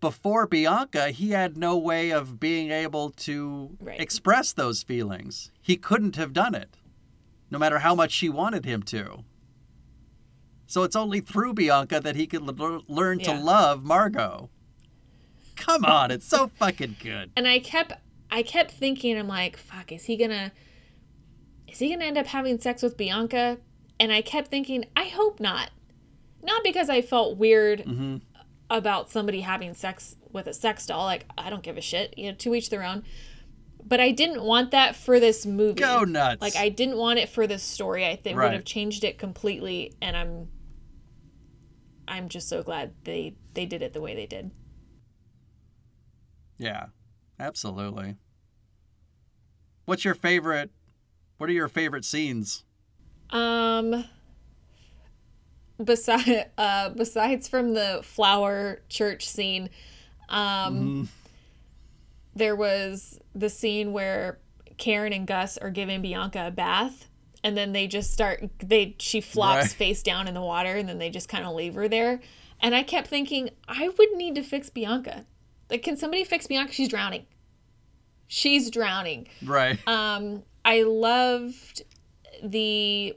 [0.00, 4.00] before Bianca, he had no way of being able to Right.
[4.00, 5.52] express those feelings.
[5.62, 6.76] He couldn't have done it,
[7.50, 9.24] no matter how much she wanted him to.
[10.66, 13.34] So it's only through Bianca that he could l- learn Yeah.
[13.36, 14.50] to love Margot.
[15.56, 17.30] Come on, it's so fucking good.
[17.36, 17.92] And I kept
[18.30, 20.52] I kept thinking, I'm like, fuck, is he gonna
[21.66, 23.58] is he gonna end up having sex with Bianca?
[24.00, 25.70] And I kept thinking, I hope not.
[26.42, 28.16] Not because I felt weird Mm-hmm.
[28.70, 31.04] about somebody having sex with a sex doll.
[31.04, 32.16] Like, I don't give a shit.
[32.18, 33.02] You know, to each their own.
[33.88, 35.80] But I didn't want that for this movie.
[35.80, 36.42] Go nuts.
[36.42, 38.06] Like I didn't want it for this story.
[38.06, 38.44] I think Right.
[38.44, 40.48] would have changed it completely and I'm
[42.06, 44.50] I'm just so glad they they did it the way they did.
[46.58, 46.86] Yeah,
[47.40, 48.16] absolutely.
[49.86, 50.70] What's your favorite?
[51.38, 52.64] What are your favorite scenes?
[53.30, 54.04] Um
[55.82, 59.70] beside uh besides from the flower church scene,
[60.28, 61.08] um
[62.34, 64.38] there was the scene where
[64.76, 67.08] Karen and Gus are giving Bianca a bath
[67.44, 69.70] and then they just start they she flops Right.
[69.72, 72.20] face down in the water and then they just kind of leave her there.
[72.60, 75.24] And I kept thinking I would need to fix Bianca.
[75.70, 76.72] Like can somebody fix Bianca?
[76.72, 77.26] She's drowning.
[78.26, 79.28] She's drowning.
[79.44, 79.78] Right.
[79.88, 81.82] Um, I loved
[82.42, 83.16] the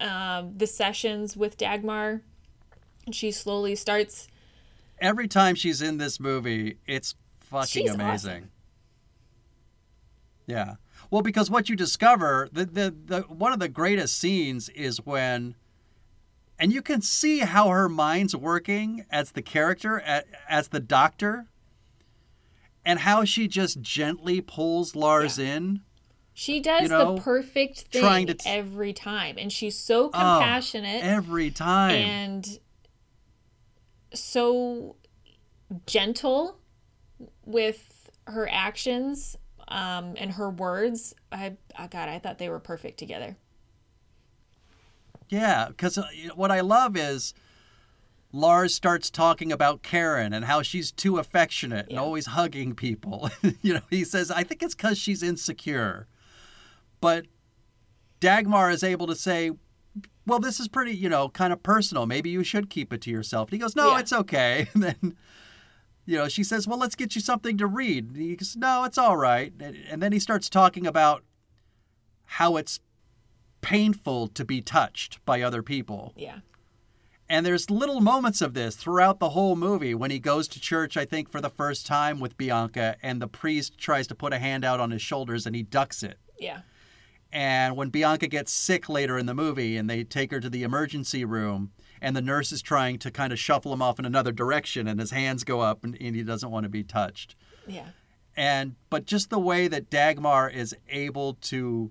[0.00, 2.22] um, the sessions with Dagmar.
[3.12, 4.28] She slowly starts.
[5.00, 8.30] Every time she's in this movie, it's fucking She's amazing.
[8.30, 8.50] awesome.
[10.48, 10.74] Yeah.
[11.10, 15.54] Well, because what you discover, the, the the one of the greatest scenes is when
[16.58, 21.46] and you can see how her mind's working as the character a- as the doctor
[22.84, 25.82] and how she just gently pulls Lars in.
[26.32, 31.04] She does You know, the perfect thing t- every time, and she's so Oh, compassionate
[31.04, 31.90] every time.
[31.94, 32.58] and
[34.14, 34.96] so
[35.86, 36.58] gentle
[37.44, 39.36] with her actions
[39.68, 41.14] um, and her words.
[41.30, 43.36] I, I God, I thought they were perfect together.
[45.28, 45.98] Yeah, because
[46.34, 47.34] what I love is
[48.32, 53.30] Lars starts talking about Karen and how she's too affectionate and always hugging people.
[53.62, 56.06] you know, he says, I think it's because she's insecure.
[57.00, 57.26] But
[58.20, 59.52] Dagmar is able to say,
[60.26, 62.06] well, this is pretty, you know, kind of personal.
[62.06, 63.48] Maybe you should keep it to yourself.
[63.48, 63.98] And he goes, no, Yeah.
[64.00, 64.68] it's okay.
[64.74, 65.16] And then,
[66.08, 68.06] you know, she says, well, let's get you something to read.
[68.08, 69.52] And he goes, no, it's all right.
[69.60, 71.22] And- And then he starts talking about
[72.24, 72.80] how it's
[73.60, 76.12] painful to be touched by other people.
[76.16, 76.38] Yeah.
[77.28, 80.96] And there's little moments of this throughout the whole movie when he goes to church,
[80.96, 84.38] I think, for the first time with Bianca, and the priest tries to put a
[84.38, 86.18] hand out on his shoulders and he ducks it.
[86.38, 86.60] Yeah.
[87.30, 90.62] And when Bianca gets sick later in the movie and they take her to the
[90.62, 94.32] emergency room, and the nurse is trying to kind of shuffle him off in another
[94.32, 97.34] direction, and his hands go up and, and he doesn't want to be touched.
[97.66, 97.88] Yeah.
[98.36, 101.90] And but just the way that Dagmar is able to,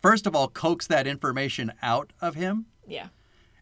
[0.00, 3.08] first of all, coax that information out of him Yeah.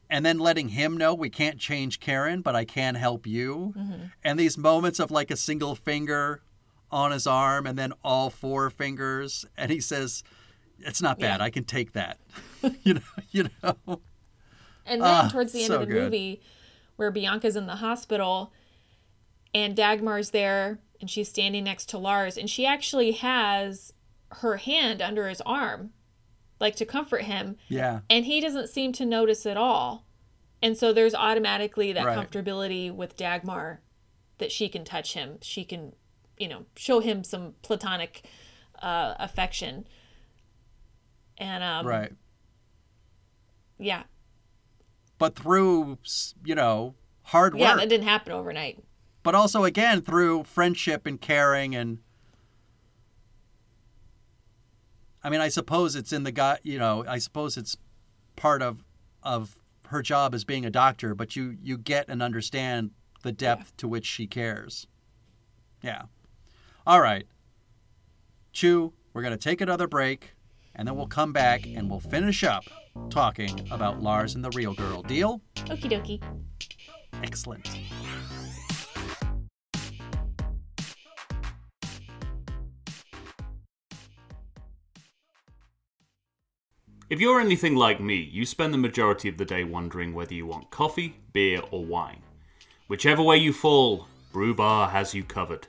[0.09, 3.75] and then letting him know we can't change Karen, but I can help you.
[3.77, 4.05] Mm-hmm.
[4.25, 6.43] And these moments of like a single finger
[6.91, 10.25] on his arm and then all four fingers, and he says,
[10.81, 11.41] "It's not bad.
[11.41, 11.45] Yeah.
[11.45, 12.19] I can take that."
[12.83, 13.01] you know,
[13.31, 14.01] you know.
[14.91, 16.03] And then Ah, towards the end so of the good.
[16.05, 16.43] movie,
[16.97, 18.53] where Bianca's in the hospital
[19.55, 23.95] and Dagmar's there and she's standing next to Lars, and she actually has
[24.33, 25.93] her hand under his arm,
[26.61, 30.05] like to comfort him, Yeah, and he doesn't seem to notice at all.
[30.63, 32.19] And so there's automatically that Right.
[32.19, 33.81] comfortability with Dagmar
[34.39, 35.39] that she can touch him.
[35.41, 35.95] She can,
[36.37, 38.25] you know, show him some platonic
[38.83, 39.87] uh, affection.
[41.39, 42.13] And um, right.
[43.79, 44.03] yeah,
[45.21, 45.99] But through
[46.45, 48.83] you know hard work, yeah, that didn't happen overnight.
[49.23, 51.99] but also again through friendship and caring and.
[55.23, 56.59] I mean, I suppose it's in the guy.
[56.63, 57.77] You know, I suppose it's
[58.35, 58.83] part of
[59.23, 59.57] of
[59.89, 62.91] her job as being a doctor, but you you get and understand
[63.23, 64.87] the depth to which she cares.
[65.83, 66.03] Yeah.
[66.87, 67.27] All right.
[68.53, 70.33] Chu, we're going to take another break
[70.75, 72.65] and then we'll come back and we'll finish up
[73.11, 75.03] talking about Lars and the Real Girl.
[75.03, 75.41] Deal?
[75.57, 76.23] Okie dokie.
[77.23, 77.69] Excellent.
[87.11, 90.47] If you're anything like me, you spend the majority of the day wondering whether you
[90.47, 92.21] want coffee, beer, or wine.
[92.87, 95.67] Whichever way you fall, Brew Bar has you covered.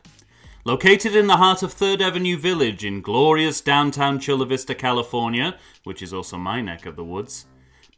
[0.63, 6.03] Located in the heart of 3rd Avenue Village in glorious downtown Chula Vista, California, which
[6.03, 7.47] is also my neck of the woods,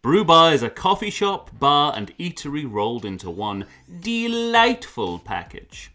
[0.01, 3.65] Brew Bar is a coffee shop, bar, and eatery rolled into one
[3.99, 5.91] delightful package.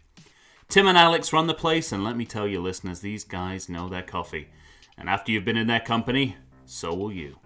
[0.67, 3.89] Tim and Alex run the place, and let me tell you, listeners, these guys know
[3.89, 4.49] their coffee.
[4.95, 7.39] And after you've been in their company, so will you.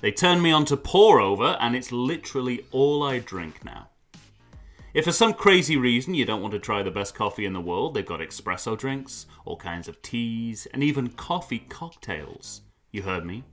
[0.00, 3.89] They turned me on to pour over, and it's literally all I drink now.
[4.92, 7.60] If for some crazy reason you don't want to try the best coffee in the
[7.60, 12.62] world, they've got espresso drinks, all kinds of teas, and even coffee cocktails.
[12.90, 13.44] You heard me?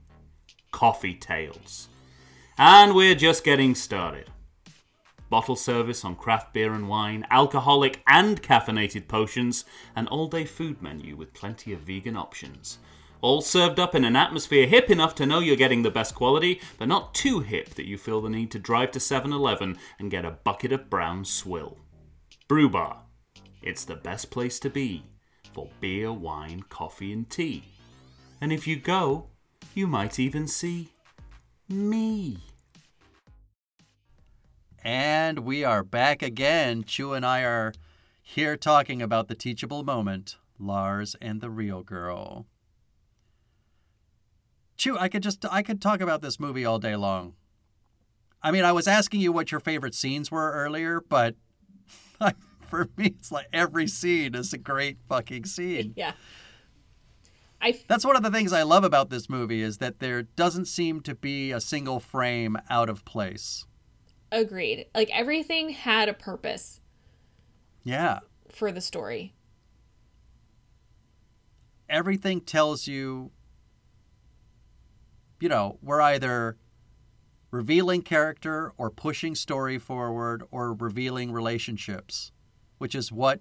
[0.72, 1.88] Coffee tails.
[2.58, 4.30] And we're just getting started.
[5.30, 9.64] Bottle service on craft beer and wine, alcoholic and caffeinated potions,
[9.94, 12.78] an all day food menu with plenty of vegan options.
[13.20, 16.60] All served up in an atmosphere hip enough to know you're getting the best quality,
[16.78, 20.10] but not too hip that you feel the need to drive to 7 Eleven and
[20.10, 21.78] get a bucket of brown swill.
[22.46, 23.02] Brew Bar.
[23.60, 25.02] It's the best place to be
[25.52, 27.64] for beer, wine, coffee, and tea.
[28.40, 29.26] And if you go,
[29.74, 30.90] you might even see
[31.68, 32.38] me.
[34.84, 36.84] And we are back again.
[36.84, 37.72] Chu and I are
[38.22, 42.46] here talking about the teachable moment Lars and the real girl.
[44.78, 47.34] Chu, I could just I could talk about this movie all day long.
[48.42, 51.34] I mean, I was asking you what your favorite scenes were earlier, but
[52.68, 55.92] for me, it's like every scene is a great fucking scene.
[55.96, 56.12] Yeah.
[57.60, 60.22] I f- That's one of the things I love about this movie is that there
[60.22, 63.66] doesn't seem to be a single frame out of place.
[64.30, 64.86] agreed.
[64.94, 66.80] Like everything had a purpose
[67.82, 68.20] Yeah.
[68.52, 69.34] for the story.
[71.88, 73.30] everything tells you
[75.40, 76.56] you know we're either
[77.50, 82.30] revealing character or pushing story forward or revealing relationships
[82.78, 83.40] which is what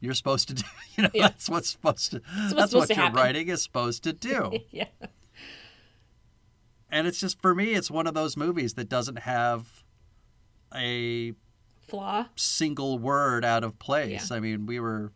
[0.00, 0.64] you're supposed to do
[0.96, 1.28] you know Yeah.
[1.28, 4.86] that's what's supposed to what's that's supposed what your writing is supposed to do yeah.
[6.90, 9.84] and it's just for me it's one of those movies that doesn't have
[10.74, 11.32] a
[11.88, 12.26] Flaw.
[12.36, 14.30] single word out of place.
[14.30, 14.36] Yeah.
[14.36, 15.12] I mean, we were,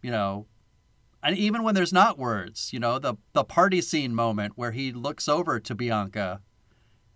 [0.00, 0.46] you know,
[1.22, 4.92] and even when there's not words, you know, the the party scene moment where he
[4.92, 6.40] looks over to Bianca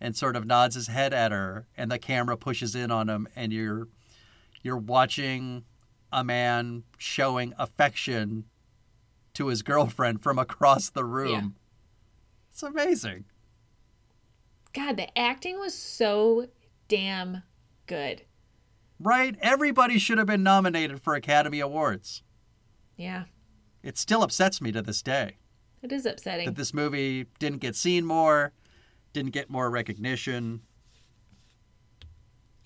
[0.00, 3.28] and sort of nods his head at her, and the camera pushes in on him,
[3.36, 3.88] and you're
[4.62, 5.64] you're watching
[6.12, 8.44] a man showing affection
[9.34, 11.30] to his girlfriend from across the room.
[11.30, 11.48] Yeah.
[12.50, 13.24] It's amazing.
[14.72, 16.48] God, the acting was so
[16.88, 17.42] damn
[17.86, 18.22] good.
[18.98, 19.36] Right?
[19.40, 22.22] Everybody should have been nominated for Academy Awards.
[22.96, 23.24] Yeah.
[23.82, 25.36] It still upsets me to this day.
[25.82, 26.46] It is upsetting.
[26.46, 28.52] that this movie didn't get seen more,
[29.12, 30.60] didn't get more recognition.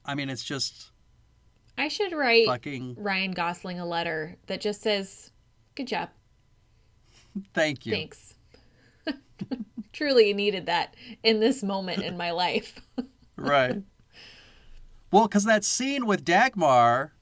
[0.05, 0.91] I mean, it's just
[1.79, 5.31] I should write fucking Ryan Gosling a letter that just says,
[5.75, 6.11] "Good job,
[7.55, 7.93] thank you.
[7.93, 8.35] thanks."
[9.93, 12.81] Truly needed that in this moment in my life.
[13.37, 13.83] Right.
[15.11, 17.12] Well, because that scene with Dagmar,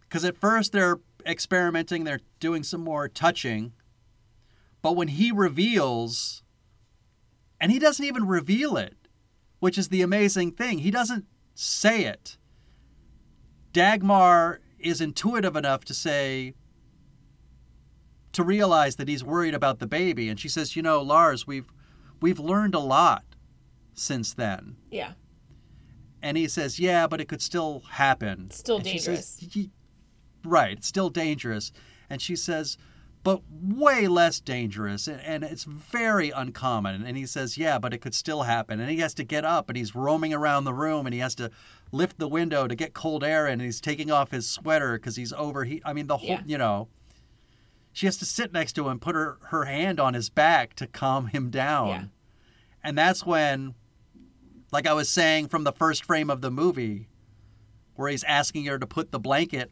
[0.00, 3.72] because at first they're experimenting, they're doing some more touching,
[4.82, 6.42] but when he reveals,
[7.60, 8.96] and he doesn't even reveal it,
[9.60, 12.36] which is the amazing thing, he doesn't say it.
[13.72, 16.54] Dagmar is intuitive enough to say,
[18.32, 21.72] to realize that he's worried about the baby, and she says, "You know, Lars, we've
[22.20, 23.24] we've learned a lot
[23.94, 25.12] since then." yeah.
[26.20, 28.46] And he says, "Yeah, but it could still happen.
[28.46, 29.04] It's still And says,
[29.36, 29.56] dangerous.
[29.56, 29.70] "Ye-
[30.44, 31.72] right, it's still dangerous."
[32.10, 32.76] And she says,
[33.22, 38.14] "But way less dangerous, and, it's very uncommon." And he says, "Yeah, but it could
[38.14, 41.14] still happen." And he has to get up, and he's roaming around the room, and
[41.14, 41.50] he has to
[41.92, 45.16] lift the window to get cold air, in and he's taking off his sweater because
[45.16, 45.82] he's overheat.
[45.84, 46.42] I mean, the whole, Yeah.
[46.44, 46.88] you know.
[47.92, 50.86] She has to sit next to him, put her, her hand on his back to
[50.88, 51.88] calm him down.
[51.88, 52.04] Yeah.
[52.82, 53.74] And that's when,
[54.72, 57.08] like I was saying from the first frame of the movie,
[57.94, 59.70] where he's asking her to put the blanket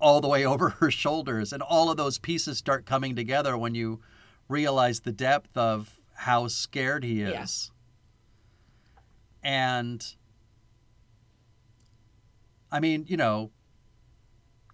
[0.00, 3.74] all the way over her shoulders, and all of those pieces start coming together when
[3.74, 4.00] you
[4.48, 7.42] realize the depth of how scared he Yeah.
[7.42, 7.70] is.
[9.42, 10.04] And
[12.70, 13.50] I mean, you know,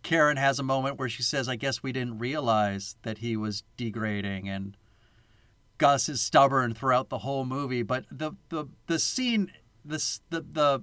[0.03, 3.63] Karen has a moment where she says, I guess we didn't realize that he was
[3.77, 4.77] degrading and
[5.79, 9.51] Gus is stubborn throughout the whole movie, but the the the scene
[9.85, 10.83] this the the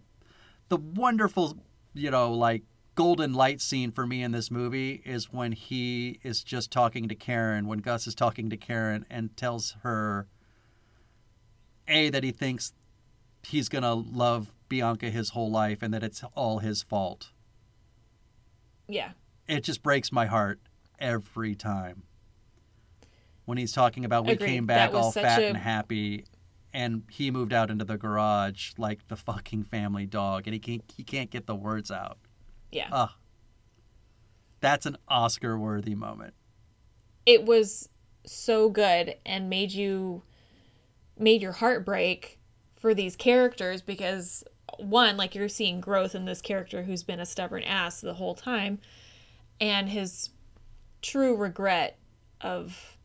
[0.70, 1.58] the wonderful,
[1.94, 2.64] you know, like
[2.96, 7.16] golden light scene for me in this movie is when he is just talking to
[7.16, 10.28] Karen, when Gus is talking to Karen and tells her
[11.88, 12.74] a that he thinks
[13.44, 17.32] he's gonna love Bianca his whole life and that it's all his fault.
[18.88, 19.12] Yeah.
[19.48, 20.60] It just breaks my heart
[21.00, 22.04] every time.
[23.46, 24.48] When he's talking about we Agreed.
[24.48, 26.26] came back all fat a- and happy
[26.74, 30.84] and he moved out into the garage like the fucking family dog and he can't
[30.96, 32.18] he can't get the words out.
[32.72, 32.88] Yeah.
[32.92, 33.10] Ugh.
[34.60, 36.34] That's an Oscar worthy moment.
[37.26, 37.88] it was
[38.26, 40.22] so good and made you
[41.18, 42.40] made your heart break
[42.80, 44.44] for these characters because
[44.80, 48.34] one like you're seeing growth in this character who's been a stubborn ass the whole
[48.36, 48.80] time
[49.60, 50.30] and his
[51.02, 51.98] true regret
[52.42, 52.98] of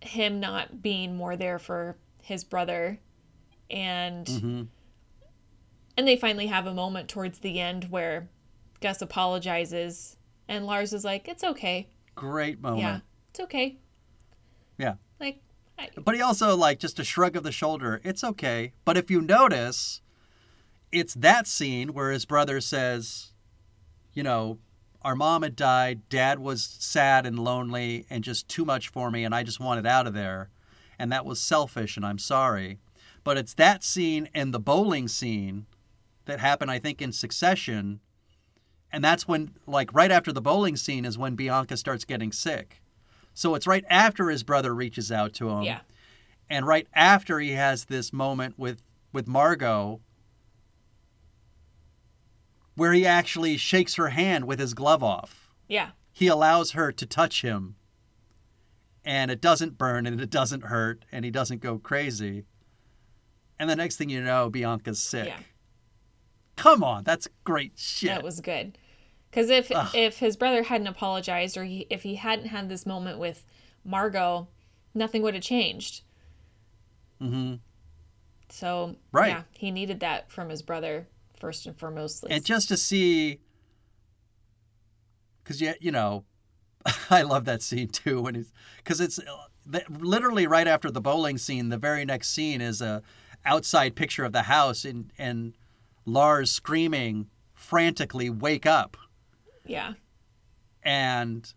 [0.00, 2.98] him not being more there for his brother
[3.70, 4.68] and Mhm.
[5.96, 8.28] and they finally have a moment towards the end where
[8.84, 10.16] Gus apologizes
[10.46, 12.82] and Lars is like it's okay Great moment.
[12.82, 13.78] yeah it's okay
[14.76, 14.96] Yeah.
[15.18, 15.40] like
[15.78, 18.00] I, But he also like just a shrug of the shoulder.
[18.04, 18.74] It's okay.
[18.84, 20.02] But if you notice,
[20.92, 23.32] it's that scene where his brother says,
[24.12, 24.58] you know,
[25.02, 29.24] our mom had died, dad was sad and lonely and just too much for me
[29.24, 30.50] and I just wanted out of there.
[30.98, 32.78] And that was selfish and I'm sorry.
[33.24, 35.64] But it's that scene and the bowling scene
[36.26, 38.00] that happened I think in succession.
[38.94, 42.80] And that's when like right after the bowling scene is when Bianca starts getting sick.
[43.34, 45.80] So it's right after his brother reaches out to him yeah
[46.48, 48.82] and right after he has this moment with
[49.12, 50.00] with Margot
[52.76, 55.50] where he actually shakes her hand with his glove off.
[55.66, 57.74] yeah He allows her to touch him
[59.04, 62.44] and it doesn't burn and it doesn't hurt and he doesn't go crazy.
[63.58, 65.26] And the next thing you know, Bianca's sick.
[65.26, 65.38] Yeah.
[66.56, 68.10] Come on, that's great shit.
[68.10, 68.78] that was good
[69.34, 69.88] because if Ugh.
[69.94, 73.44] if his brother hadn't apologized or he, if he hadn't had this moment with
[73.84, 74.46] margot
[74.94, 76.02] nothing would have changed
[77.20, 77.54] hmm
[78.48, 79.30] so Right.
[79.30, 81.08] yeah he needed that from his brother
[81.40, 83.40] first and foremost and just to see
[85.42, 86.24] because you, you know
[87.10, 91.38] i love that scene too when he's because it's uh, literally right after the bowling
[91.38, 93.02] scene the very next scene is a
[93.44, 95.54] outside picture of the house and and
[96.06, 98.96] lars screaming frantically wake up
[99.66, 99.94] yeah
[100.82, 101.52] and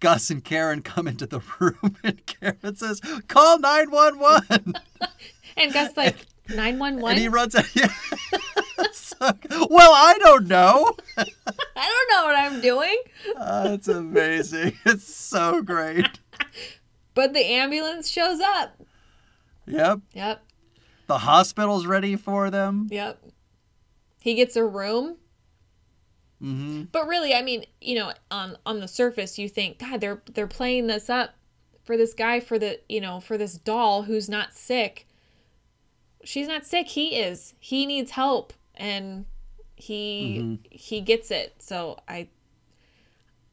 [0.00, 4.74] gus and karen come into the room and karen says call 911
[5.56, 6.16] and gus like
[6.48, 7.08] 911?
[7.10, 7.88] and he runs out yeah.
[9.20, 11.24] Well i don't know i
[11.74, 12.96] don't know what i'm doing
[13.36, 14.74] ah, Oh, it's amazing.
[14.86, 16.06] It's so great.
[17.14, 18.80] but the ambulance shows up
[19.66, 20.00] Yep.
[20.14, 20.44] yep
[21.08, 22.86] The hospital's ready for them.
[22.90, 23.20] yep
[24.20, 25.16] he gets a room
[26.40, 30.22] hmm But really, I mean, you know, on on the surface, you think, God, they're
[30.32, 31.34] they're playing this up
[31.84, 35.06] for this guy for the you know for this doll who's not sick.
[36.24, 36.88] She's not sick.
[36.88, 37.54] He is.
[37.58, 39.24] He needs help, and
[39.76, 41.56] he he gets it.
[41.60, 42.28] So I,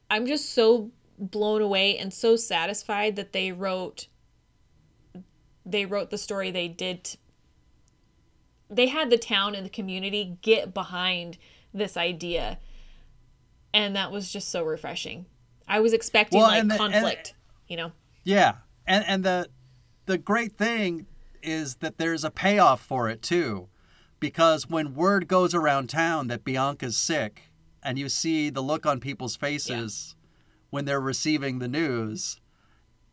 [0.10, 4.08] I'm just so blown away and so satisfied that they wrote.
[5.66, 7.18] They wrote the story they did.
[8.70, 11.38] they had the town and the community get behind
[11.74, 12.58] this idea
[13.76, 15.26] and that was just so refreshing.
[15.68, 17.34] I was expecting Well, like and the- and- conflict,
[17.68, 17.92] you know.
[18.24, 18.56] Yeah.
[18.88, 19.50] And and the
[20.08, 21.08] the great thing
[21.44, 23.68] is that there's a payoff for it too.
[24.20, 27.44] Because when word goes around town that Bianca's sick
[27.84, 30.16] and you see the look on people's faces
[30.70, 32.40] when they're receiving the news,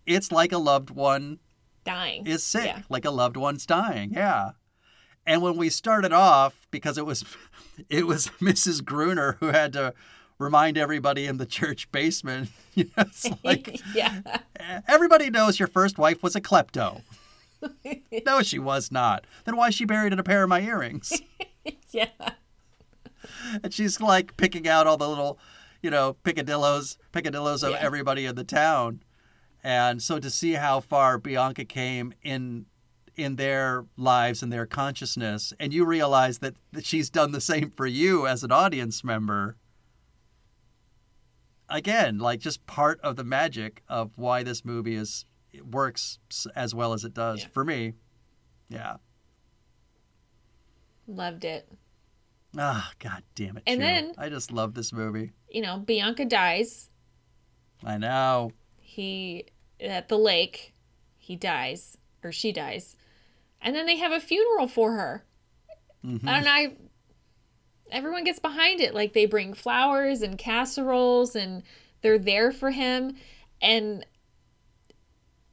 [0.06, 1.38] it's like a loved one
[1.84, 2.26] Dying.
[2.26, 2.82] is sick, Yeah.
[2.88, 4.12] like a loved one's dying.
[4.12, 4.52] Yeah.
[5.26, 7.24] And when we started off, because it was
[7.90, 8.84] it was Mrs.
[8.84, 9.92] Gruner who had to
[10.43, 14.20] remind everybody in the church basement, you know, it's like yeah.
[14.88, 17.03] everybody knows your first wife was a klepto.
[18.26, 19.24] no, she was not.
[19.45, 21.20] Then why is she buried in a pair of my earrings?
[21.93, 22.09] Yeah.
[23.62, 25.38] and she's like picking out all the little,
[25.82, 27.78] you know, picadillos, picadillos of Yeah.
[27.80, 29.03] everybody in the town.
[29.62, 32.66] And so to see how far Bianca came in
[33.14, 37.70] in their lives and their consciousness, and you realize that, that she's done the same
[37.70, 39.57] for you as an audience member.
[41.73, 46.18] Again, like just part of the magic of why this movie is it works
[46.55, 47.49] as well as it does Yeah.
[47.49, 47.95] for me.
[48.68, 48.97] Yeah.
[51.07, 51.68] Loved it.
[52.57, 53.62] Ah, god damn it.
[53.66, 53.87] And Chu.
[53.87, 55.33] then- I just love this movie.
[55.51, 56.91] You know, Bianca dies.
[57.85, 58.53] I know.
[58.79, 59.47] He
[59.81, 60.75] at the lake,
[61.16, 62.97] he dies or she dies.
[63.61, 65.25] And then they have a funeral for her.
[66.05, 66.27] Mhm.
[66.27, 66.77] And I
[67.93, 68.95] everyone gets behind it.
[68.95, 71.62] Like they bring flowers and casseroles and
[72.01, 73.14] they're there for him
[73.61, 74.05] and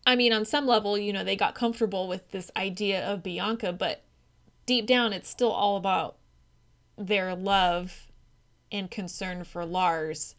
[0.10, 3.72] I mean, on some level, you know, they got comfortable with this idea of Bianca,
[3.72, 4.04] but
[4.66, 6.18] deep down, it's still all about
[6.98, 8.08] their love
[8.72, 10.36] and concern for Lars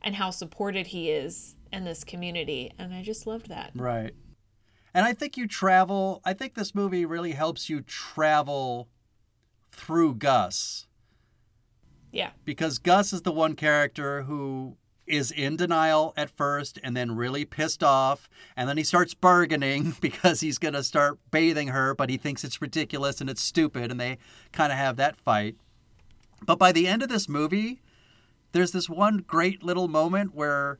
[0.00, 2.72] and how supported he is in this community.
[2.78, 3.72] And I just loved that.
[3.74, 4.14] Right.
[4.94, 8.88] And I think you travel, I think this movie really helps you travel
[9.72, 10.86] through Gus
[12.12, 12.30] Yeah.
[12.44, 17.44] because Gus is the one character who is in denial at first and then really
[17.44, 22.08] pissed off and then he starts bargaining because he's going to start bathing her but
[22.10, 24.18] he thinks it's ridiculous and it's stupid and they
[24.52, 25.56] kind of have that fight.
[26.44, 27.80] But by the end of this movie,
[28.52, 30.78] there's this one great little moment where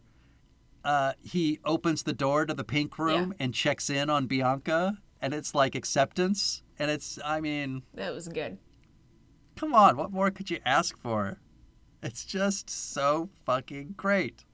[0.85, 5.33] uh, he opens the door to the pink room and checks in on Bianca and
[5.33, 8.59] it's like acceptance and it's I mean That was good.
[9.57, 11.39] Come on, what more could you ask for?
[12.03, 14.45] It's just so fucking great.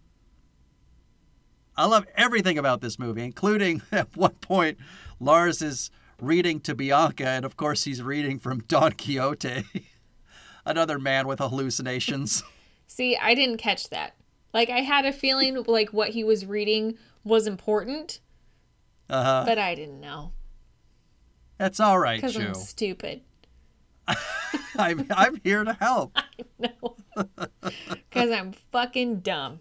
[1.77, 4.79] I love everything about this movie, including at one point
[5.21, 5.91] Lars is
[6.21, 9.65] reading to Bianca, and of course he's reading from Don Quixote,
[10.67, 12.43] another man with hallucinations.
[12.89, 14.15] See, I didn't catch that.
[14.53, 18.21] Like, I had a feeling like what he was reading was important,
[19.11, 19.45] Uh-huh.
[19.47, 20.33] but I didn't know
[21.59, 23.21] That's all right, because I'm stupid.
[24.79, 26.17] I'm, I'm here to help.
[26.61, 26.97] No.
[27.15, 29.61] Because I'm fucking dumb.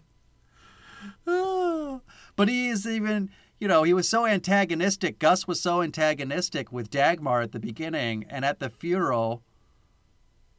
[1.24, 3.30] but he is even,
[3.60, 5.20] you know, he was so antagonistic.
[5.20, 9.42] Gus was so antagonistic with Dagmar at the beginning, and at the funeral,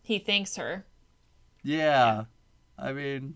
[0.01, 0.85] He thanks her.
[1.61, 2.25] Yeah,
[2.77, 3.35] I mean,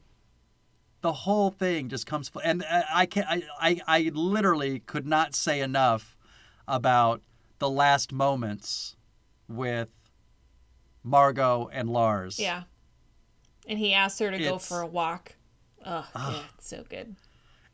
[1.01, 2.31] the whole thing just comes.
[2.43, 6.15] And uh, I I can I, I I literally could not say enough
[6.67, 7.21] about
[7.59, 8.95] the last moments
[9.47, 9.89] with
[11.03, 12.39] Margot and Lars.
[12.39, 12.63] Yeah.
[13.67, 15.35] And he asks her to go for a walk.
[15.85, 17.15] Ugh, yeah, it's so good.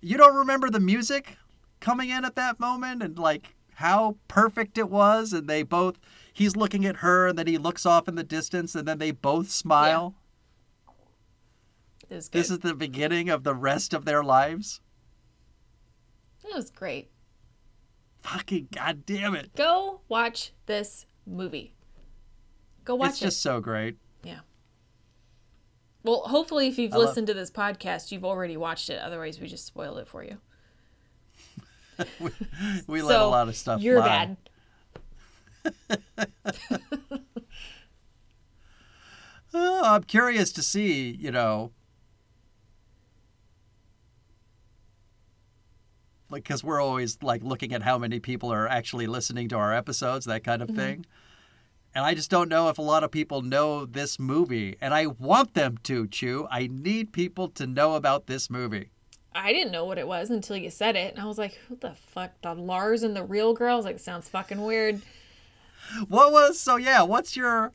[0.02, 1.38] You don't remember the music
[1.80, 5.98] coming in at that moment and like how perfect it was, and they both.
[6.34, 9.12] He's looking at her, and then he looks off in the distance, and then they
[9.12, 10.16] both smile.
[12.08, 12.24] Good.
[12.32, 14.82] This is the beginning of the rest of their lives.
[16.44, 17.10] That was great.
[18.22, 19.56] Fucking goddamn it!
[19.56, 21.74] Go watch this movie.
[22.90, 23.26] Go watch it's it.
[23.26, 23.98] just so great.
[24.24, 24.40] Yeah.
[26.02, 29.00] Well, hopefully, if you've I love- listened to this podcast, you've already watched it.
[29.00, 30.38] Otherwise, we just spoiled it for you.
[32.20, 32.32] We,
[32.88, 34.36] we let a lot of stuff You're fly.
[35.64, 36.00] bad.
[39.54, 41.72] Oh, I'm curious to see, you know,
[46.30, 49.74] like because we're always like looking at how many people are actually listening to our
[49.74, 50.78] episodes, that kind of Mm-hmm.
[50.78, 51.06] thing.
[52.00, 55.08] And I just don't know if a lot of people know this movie, and I
[55.08, 56.08] want them to.
[56.08, 58.92] Chu, I need people to know about this movie.
[59.36, 61.82] I didn't know what it was until you said it, and I was like, "What
[61.82, 62.42] the fuck?
[62.42, 63.84] The Lars and the real Girls?
[63.84, 65.02] Like, "Sounds fucking weird."
[66.08, 66.78] What was so?
[66.78, 67.74] Yeah, what's your?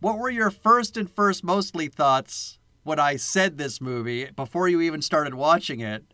[0.00, 4.82] What were your first and first mostly thoughts when I said this movie before you
[4.82, 6.04] even started watching it?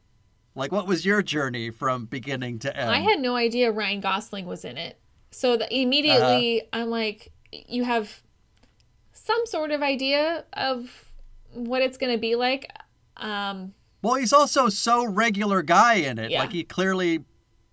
[0.54, 2.92] Like, what was your journey from beginning to end?
[2.92, 5.00] I had no idea Ryan Gosling was in it,
[5.34, 8.22] so the, immediately I'm like, "You have
[9.12, 11.12] some sort of idea of
[11.52, 12.70] what it's gonna be like."
[13.16, 16.30] Um, Well, he's also so regular guy in it.
[16.30, 16.40] Yeah.
[16.40, 17.24] Like he clearly,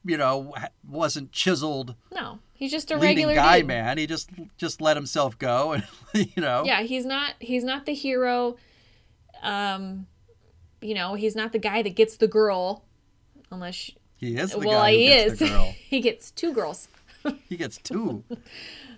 [0.05, 0.53] you know,
[0.88, 3.68] wasn't chiseled no, he's just a regular guy dude.
[3.68, 3.97] man.
[3.97, 5.84] He just just let himself go, and
[6.14, 6.64] you know.
[6.66, 8.57] Yeah, he's not he's not the hero.
[9.41, 10.07] Um,
[10.82, 12.84] you know, he's not the guy that gets the girl,
[13.51, 15.39] unless He is the well guy who he gets is.
[15.39, 15.74] the girl.
[15.89, 16.88] he gets two girls.
[17.49, 18.24] he gets two,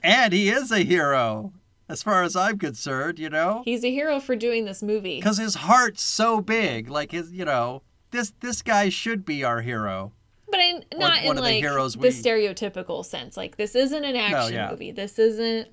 [0.03, 1.53] and he is a hero,
[1.89, 3.19] as far as I'm concerned.
[3.19, 5.17] You know, He's a hero for doing this movie.
[5.17, 6.89] because his heart's so big.
[6.89, 10.11] Like his, you know, this this guy should be our hero.
[10.49, 13.35] But in, not in like the we- stereotypical sense.
[13.35, 14.69] Like this isn't an action yeah.
[14.69, 14.91] movie.
[14.91, 15.69] This isn't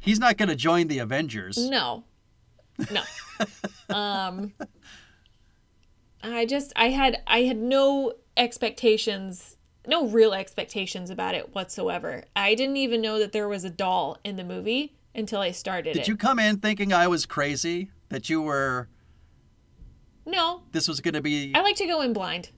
[0.00, 1.58] He's not going to join the Avengers.
[1.58, 2.04] no.
[2.90, 3.02] No.
[3.94, 4.52] um
[6.22, 9.55] I just I had I had no expectations,
[9.86, 12.24] no real expectations about it whatsoever.
[12.34, 15.94] I didn't even know that there was a doll in the movie until I started
[15.94, 16.08] Did it.
[16.08, 17.90] you come in thinking I was crazy?
[18.08, 18.88] That you were
[20.24, 21.52] No, this was going to be?
[21.54, 22.50] I like to go in blind.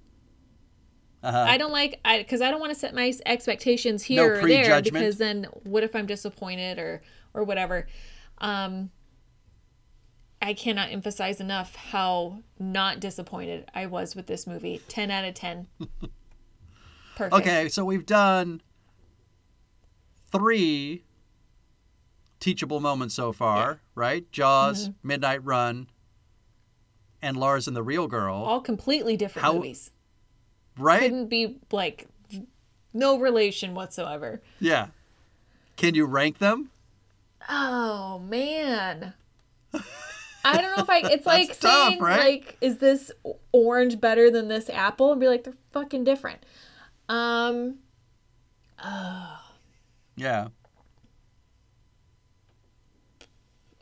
[1.22, 4.48] uh I don't like I because I don't want to set my expectations here or
[4.48, 7.02] there because then what if I'm disappointed or
[7.34, 7.86] or whatever.
[8.38, 8.90] Um
[10.40, 14.80] I cannot emphasize enough how not disappointed I was with this movie.
[14.88, 15.66] 10 out of 10.
[17.18, 17.34] Perfect.
[17.34, 18.62] Okay, so we've done
[20.32, 21.02] three
[22.40, 24.30] teachable moments so far, right?
[24.30, 25.08] Jaws, Mm-hmm.
[25.08, 25.88] Midnight Run,
[27.20, 28.36] and Lars and the Real Girl.
[28.36, 29.90] All completely different How- movies.
[30.78, 31.00] Right?
[31.00, 32.06] Couldn't be like
[32.94, 34.40] no relation whatsoever.
[34.60, 34.88] Yeah.
[35.76, 36.70] Can you rank them?
[37.48, 39.14] Oh man.
[40.44, 40.98] I don't know if I.
[41.10, 42.20] It's like tough, saying right?
[42.20, 43.10] like, is this
[43.50, 45.10] orange better than this apple?
[45.10, 46.44] And be like, they're fucking different.
[47.09, 47.78] Um,
[50.16, 50.48] Yeah.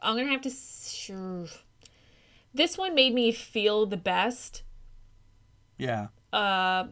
[0.02, 0.48] I'm gonna have to.
[0.50, 1.10] s-
[2.54, 4.62] This one made me feel the best.
[5.78, 6.08] Yeah.
[6.32, 6.86] Uh,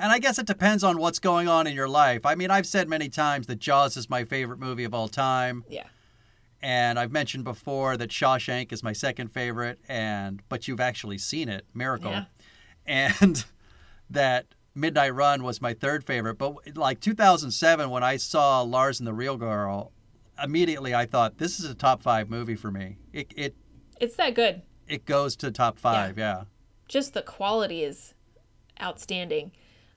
[0.00, 2.24] And I guess it depends on what's going on in your life.
[2.24, 5.64] I mean, I've said many times that Jaws is my favorite movie of all time,
[5.68, 5.88] yeah,
[6.62, 11.48] and I've mentioned before that Shawshank is my second favorite, and but you've actually seen
[11.48, 12.24] it, Miracle, Yeah.
[12.86, 13.44] and
[14.10, 14.46] that
[14.78, 16.36] Midnight Run was my third favorite.
[16.36, 19.92] But like 2007, when I saw Lars and the Real Girl,
[20.42, 22.98] immediately I thought this is a top five movie for me.
[23.12, 23.56] It it
[24.00, 24.62] it's that good.
[24.86, 26.16] it goes to top five.
[26.18, 26.44] Yeah,
[26.86, 28.14] Just the quality is
[28.80, 29.52] outstanding.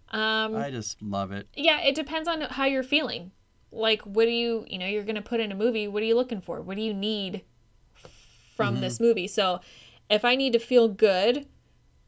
[0.10, 1.48] Um, I just love it.
[1.56, 3.32] yeah, it depends on how you're feeling.
[3.72, 5.88] Like, what do you, you know, you're going to put in a movie.
[5.88, 6.62] What are you looking for?
[6.62, 7.44] What do you need
[8.58, 9.28] from this movie?
[9.28, 9.62] So,
[10.10, 11.46] if I need to feel good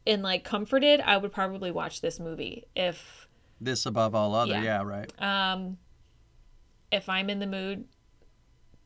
[0.06, 2.64] and like comforted, I would probably watch this movie.
[2.76, 3.26] If
[3.60, 4.52] This above all other.
[4.52, 4.62] Yeah.
[4.62, 5.22] Yeah, right.
[5.22, 5.78] um,
[6.92, 7.84] if I'm in the mood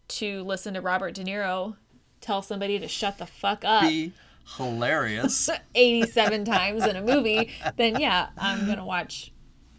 [0.08, 1.76] to listen to Robert De Niro
[2.20, 4.12] tell somebody to shut the fuck up Be
[4.56, 5.50] hilarious.
[5.74, 9.32] 87 times in a movie, then yeah, I'm to watch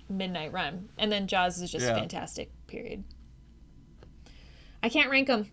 [0.09, 0.89] Midnight Run.
[0.97, 1.95] And then Jaws is just Yeah.
[1.95, 3.03] fantastic, period.
[4.83, 5.49] I can't rank them.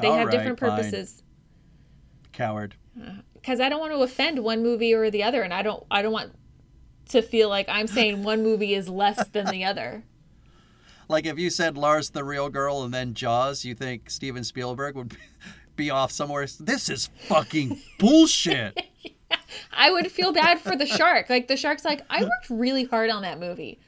[0.00, 0.70] They All have right, different fine.
[0.70, 1.22] purposes.
[2.32, 2.74] Coward.
[3.46, 6.02] Cuz I don't want to offend one movie or the other and I don't I
[6.02, 6.32] don't want
[7.10, 10.04] to feel like I'm saying one movie is less than the other.
[11.08, 14.96] Like if you said Lars the real girl and then Jaws, you think Steven Spielberg
[14.96, 15.16] would
[15.76, 16.46] be- off somewhere.
[16.58, 18.86] This is fucking bullshit.
[19.72, 21.28] I would feel bad for the shark.
[21.30, 23.78] Like the shark's like, "I worked really hard on that movie."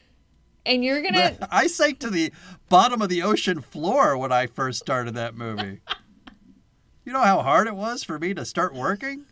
[0.66, 2.32] And you're to I sank to the
[2.68, 5.80] bottom of the ocean floor when I first started that movie.
[7.08, 9.24] You know how hard it was for me to start working?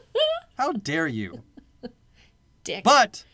[0.56, 1.42] How dare you?
[2.62, 2.84] dick.
[2.84, 3.24] But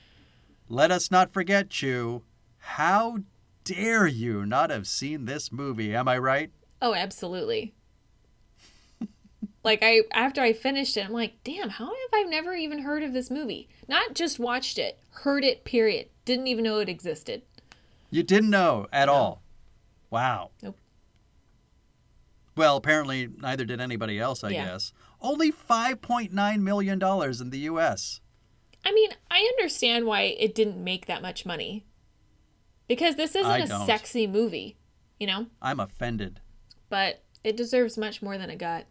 [0.70, 2.22] let us not forget, Chu.
[2.56, 3.18] How
[3.62, 5.94] dare you not have seen this movie?
[5.94, 6.50] Am I right?
[6.80, 7.74] Oh, absolutely.
[9.64, 13.02] like I after I finished it, I'm like, damn, how have I never even heard
[13.02, 13.68] of this movie?
[13.86, 16.08] Not just watched it, heard it, period.
[16.24, 17.42] Didn't even know it existed.
[18.10, 19.42] You didn't know at all.
[20.08, 20.52] Wow.
[20.62, 20.78] Nope.
[22.56, 24.64] Well, apparently neither did anybody else, I Yeah.
[24.66, 24.92] guess.
[25.20, 28.20] Only $5.9 million in the U.S.
[28.84, 31.84] I mean, I understand why it didn't make that much money.
[32.88, 33.86] Because this isn't I a don't.
[33.86, 34.76] sexy movie,
[35.18, 35.46] you know?
[35.62, 36.40] I'm offended,
[36.88, 38.86] But it deserves much more than it got.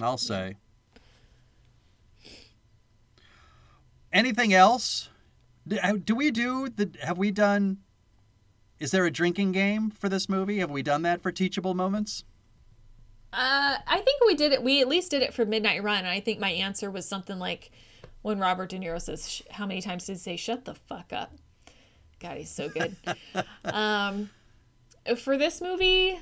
[0.00, 0.54] I'll say.
[4.12, 5.10] Anything else?
[5.68, 7.78] Do, uh, do we do the have we done
[8.78, 10.58] is there a drinking game for this movie?
[10.58, 12.24] Have we done that for teachable moments?
[13.32, 14.62] Uh, I think we did it.
[14.62, 15.98] We at least did it for Midnight Run.
[15.98, 17.70] And I think my answer was something like
[18.22, 21.32] when Robert De Niro says, "How many times did he say shut the fuck up?"
[22.18, 22.96] God, he's so good.
[23.64, 24.30] um,
[25.18, 26.18] for this movie,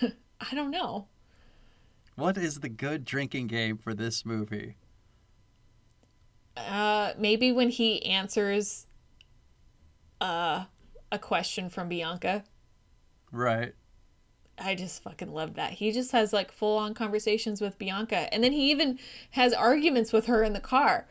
[0.02, 1.06] I don't know.
[2.16, 4.76] What is the good drinking game for this movie?
[6.56, 8.86] Uh, maybe when he answers
[10.24, 10.64] uh,
[11.12, 12.44] a question from Bianca.
[13.30, 13.74] Right.
[14.56, 15.72] I just fucking love that.
[15.72, 18.32] He just has like full on conversations with Bianca.
[18.32, 18.98] And then he even
[19.32, 21.06] has arguments with her in the car.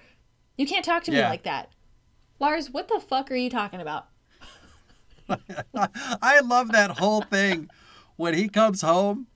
[0.58, 1.70] You can't talk to me like that.
[2.40, 4.08] Lars, what the fuck are you talking about?
[6.22, 7.70] I love that whole thing
[8.16, 9.28] when he comes home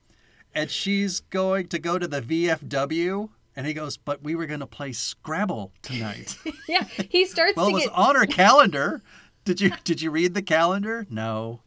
[0.54, 4.60] and she's going to go to the VFW and he goes, "But we were going
[4.60, 9.02] to play Scrabble tonight." Yeah, he starts well, it was get on her calendar.
[9.48, 11.06] Did you did you read the calendar?
[11.08, 11.60] No.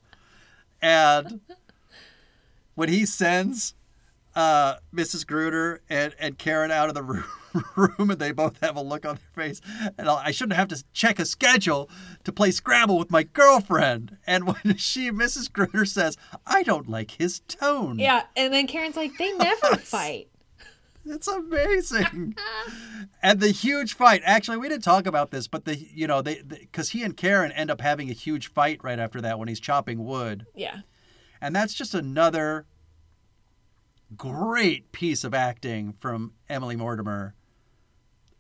[0.83, 1.41] And
[2.75, 3.73] when he sends
[4.35, 5.25] uh, Mrs.
[5.25, 7.23] Gruner and, and Karen out of the room,
[7.75, 9.61] room, and they both have a look on their face,
[9.97, 11.89] and I'll- I shouldn't have to check a schedule
[12.23, 14.17] to play Scrabble with my girlfriend.
[14.27, 15.51] And when she, Mrs.
[15.51, 20.27] Gruner, says, "I don't like his tone," Yeah, and then Karen's like, they never fight.
[21.05, 22.35] It's amazing.
[23.23, 24.21] and the huge fight.
[24.23, 27.51] Actually, we didn't talk about this, but the you know they because he and Karen
[27.51, 30.81] end up having a huge fight right after that when he's chopping wood, Yeah.
[31.41, 32.65] and that's just another
[34.15, 37.33] great piece of acting from Emily Mortimer.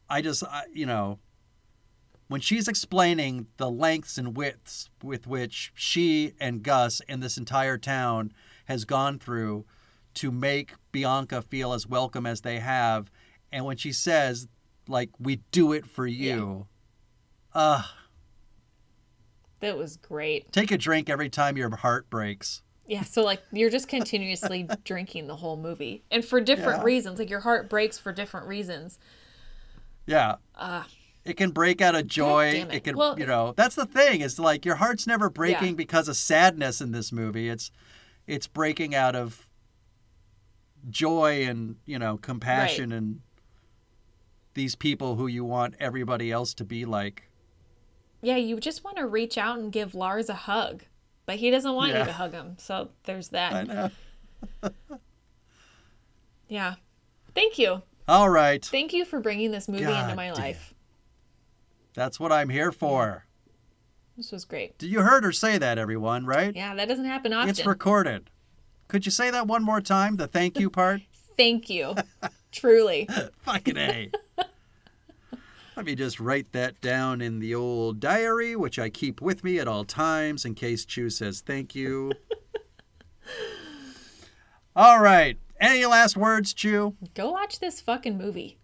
[0.09, 1.19] I just I, you know
[2.27, 7.77] when she's explaining the lengths and widths with which she and Gus and this entire
[7.77, 8.31] town
[8.65, 9.65] has gone through
[10.15, 13.09] to make Bianca feel as welcome as they have
[13.53, 14.47] And when she says,
[14.87, 16.67] like, we do it for you,
[17.53, 17.83] uh,
[19.59, 20.51] That was great.
[20.51, 22.61] take a drink every time your heart breaks.
[22.87, 26.03] Yeah, so like you're just continuously drinking the whole movie.
[26.11, 26.85] And for different Yeah.
[26.85, 27.19] reasons.
[27.19, 28.97] Like your heart breaks for different reasons.
[30.07, 30.35] Yeah.
[30.55, 30.87] Ah.
[31.23, 32.51] it can break out of joy.
[32.53, 32.83] damn it.
[32.83, 34.21] can, Well- you know, that's the thing.
[34.21, 35.73] Is like your heart's never breaking Yeah.
[35.75, 37.47] because of sadness in this movie.
[37.49, 37.69] It's,
[38.25, 39.47] it's breaking out of
[40.89, 43.21] joy and you know compassion and
[44.53, 47.23] these people who you want everybody else to be like.
[48.21, 50.83] Yeah, you just want to reach out and give Lars a hug.
[51.25, 51.99] But he doesn't want Yeah.
[51.99, 52.55] you to hug him.
[52.59, 53.53] So there's that.
[53.53, 53.89] I know.
[56.47, 56.75] Yeah.
[57.33, 57.81] Thank you.
[58.07, 60.35] All right, Thank you for bringing this movie God into my damn.
[60.35, 60.73] life.
[61.93, 63.25] that's what I'm here for.
[64.17, 64.77] This was great.
[64.77, 66.25] Did you heard her say that, everyone?
[66.25, 66.53] Right?
[66.53, 67.49] Yeah, that doesn't happen often.
[67.49, 68.29] It's recorded.
[68.91, 70.17] Could you say that one more time?
[70.17, 70.99] The thank you part.
[71.37, 71.95] Thank you.
[72.51, 73.07] Truly.
[73.37, 74.11] Fucking A.
[75.77, 79.59] Let me just write that down in the old diary, which I keep with me
[79.59, 82.11] at all times in case Chu says thank you.
[84.75, 85.37] all right.
[85.61, 86.93] Any last words, Chu?
[87.13, 88.57] Go watch this fucking movie.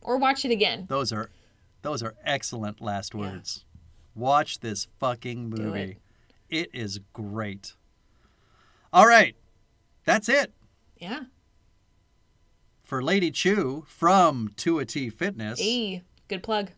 [0.00, 0.86] Or watch it again.
[0.88, 1.28] Those are
[1.82, 3.66] those are excellent last words.
[4.14, 5.98] Watch this fucking movie.
[6.48, 7.74] it is great.
[8.94, 9.36] All right.
[10.08, 10.54] That's it
[10.96, 11.24] Yeah.
[12.82, 15.60] for Lady Chu from 2 a T Fitness.
[15.60, 16.70] Hey, good plug.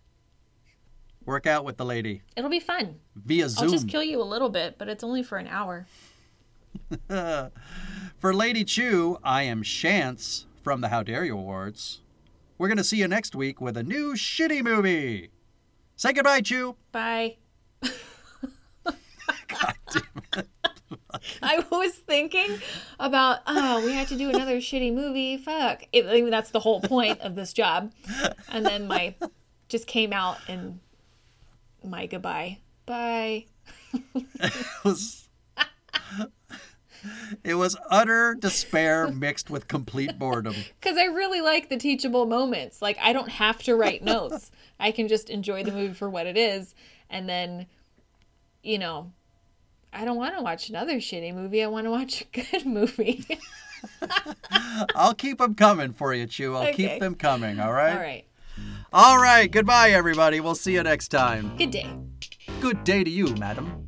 [1.24, 2.96] Work out with the lady It'll be fun.
[3.14, 3.66] via Zoom.
[3.66, 5.86] I'll just kill you a little bit, but it's only for an hour.
[8.18, 12.00] For Lady Chu, I am Shantz from the How Dare You Awards.
[12.58, 15.30] We're going to see you next week with a new shitty movie.
[15.94, 16.74] Say goodbye, Chu.
[16.90, 17.36] Bye.
[21.42, 22.58] I was thinking
[22.98, 25.36] about, oh, we have to do another shitty movie.
[25.36, 25.84] Fuck.
[25.92, 27.92] It, I mean, that's the whole point of this job.
[28.48, 29.14] And then my
[29.68, 30.80] just came out and
[31.84, 32.58] my goodbye.
[32.86, 33.46] Bye.
[33.94, 35.28] It was,
[37.44, 40.54] it was utter despair mixed with complete boredom.
[40.80, 42.82] Because I really like the teachable moments.
[42.82, 44.50] Like, I don't have to write notes.
[44.78, 46.74] I can just enjoy the movie for what it is.
[47.08, 47.66] And then,
[48.62, 49.12] you know,
[49.92, 51.62] I don't want to watch another shitty movie.
[51.62, 53.26] I want to watch a good movie.
[54.94, 56.54] I'll keep them coming for you, Chu.
[56.54, 56.72] I'll Okay.
[56.88, 57.92] keep them coming, all right?
[57.92, 58.24] All right.
[58.92, 59.50] All right.
[59.50, 60.40] Goodbye, everybody.
[60.40, 61.56] We'll see you next time.
[61.56, 61.90] Good day.
[62.60, 63.79] Good day to you, madam.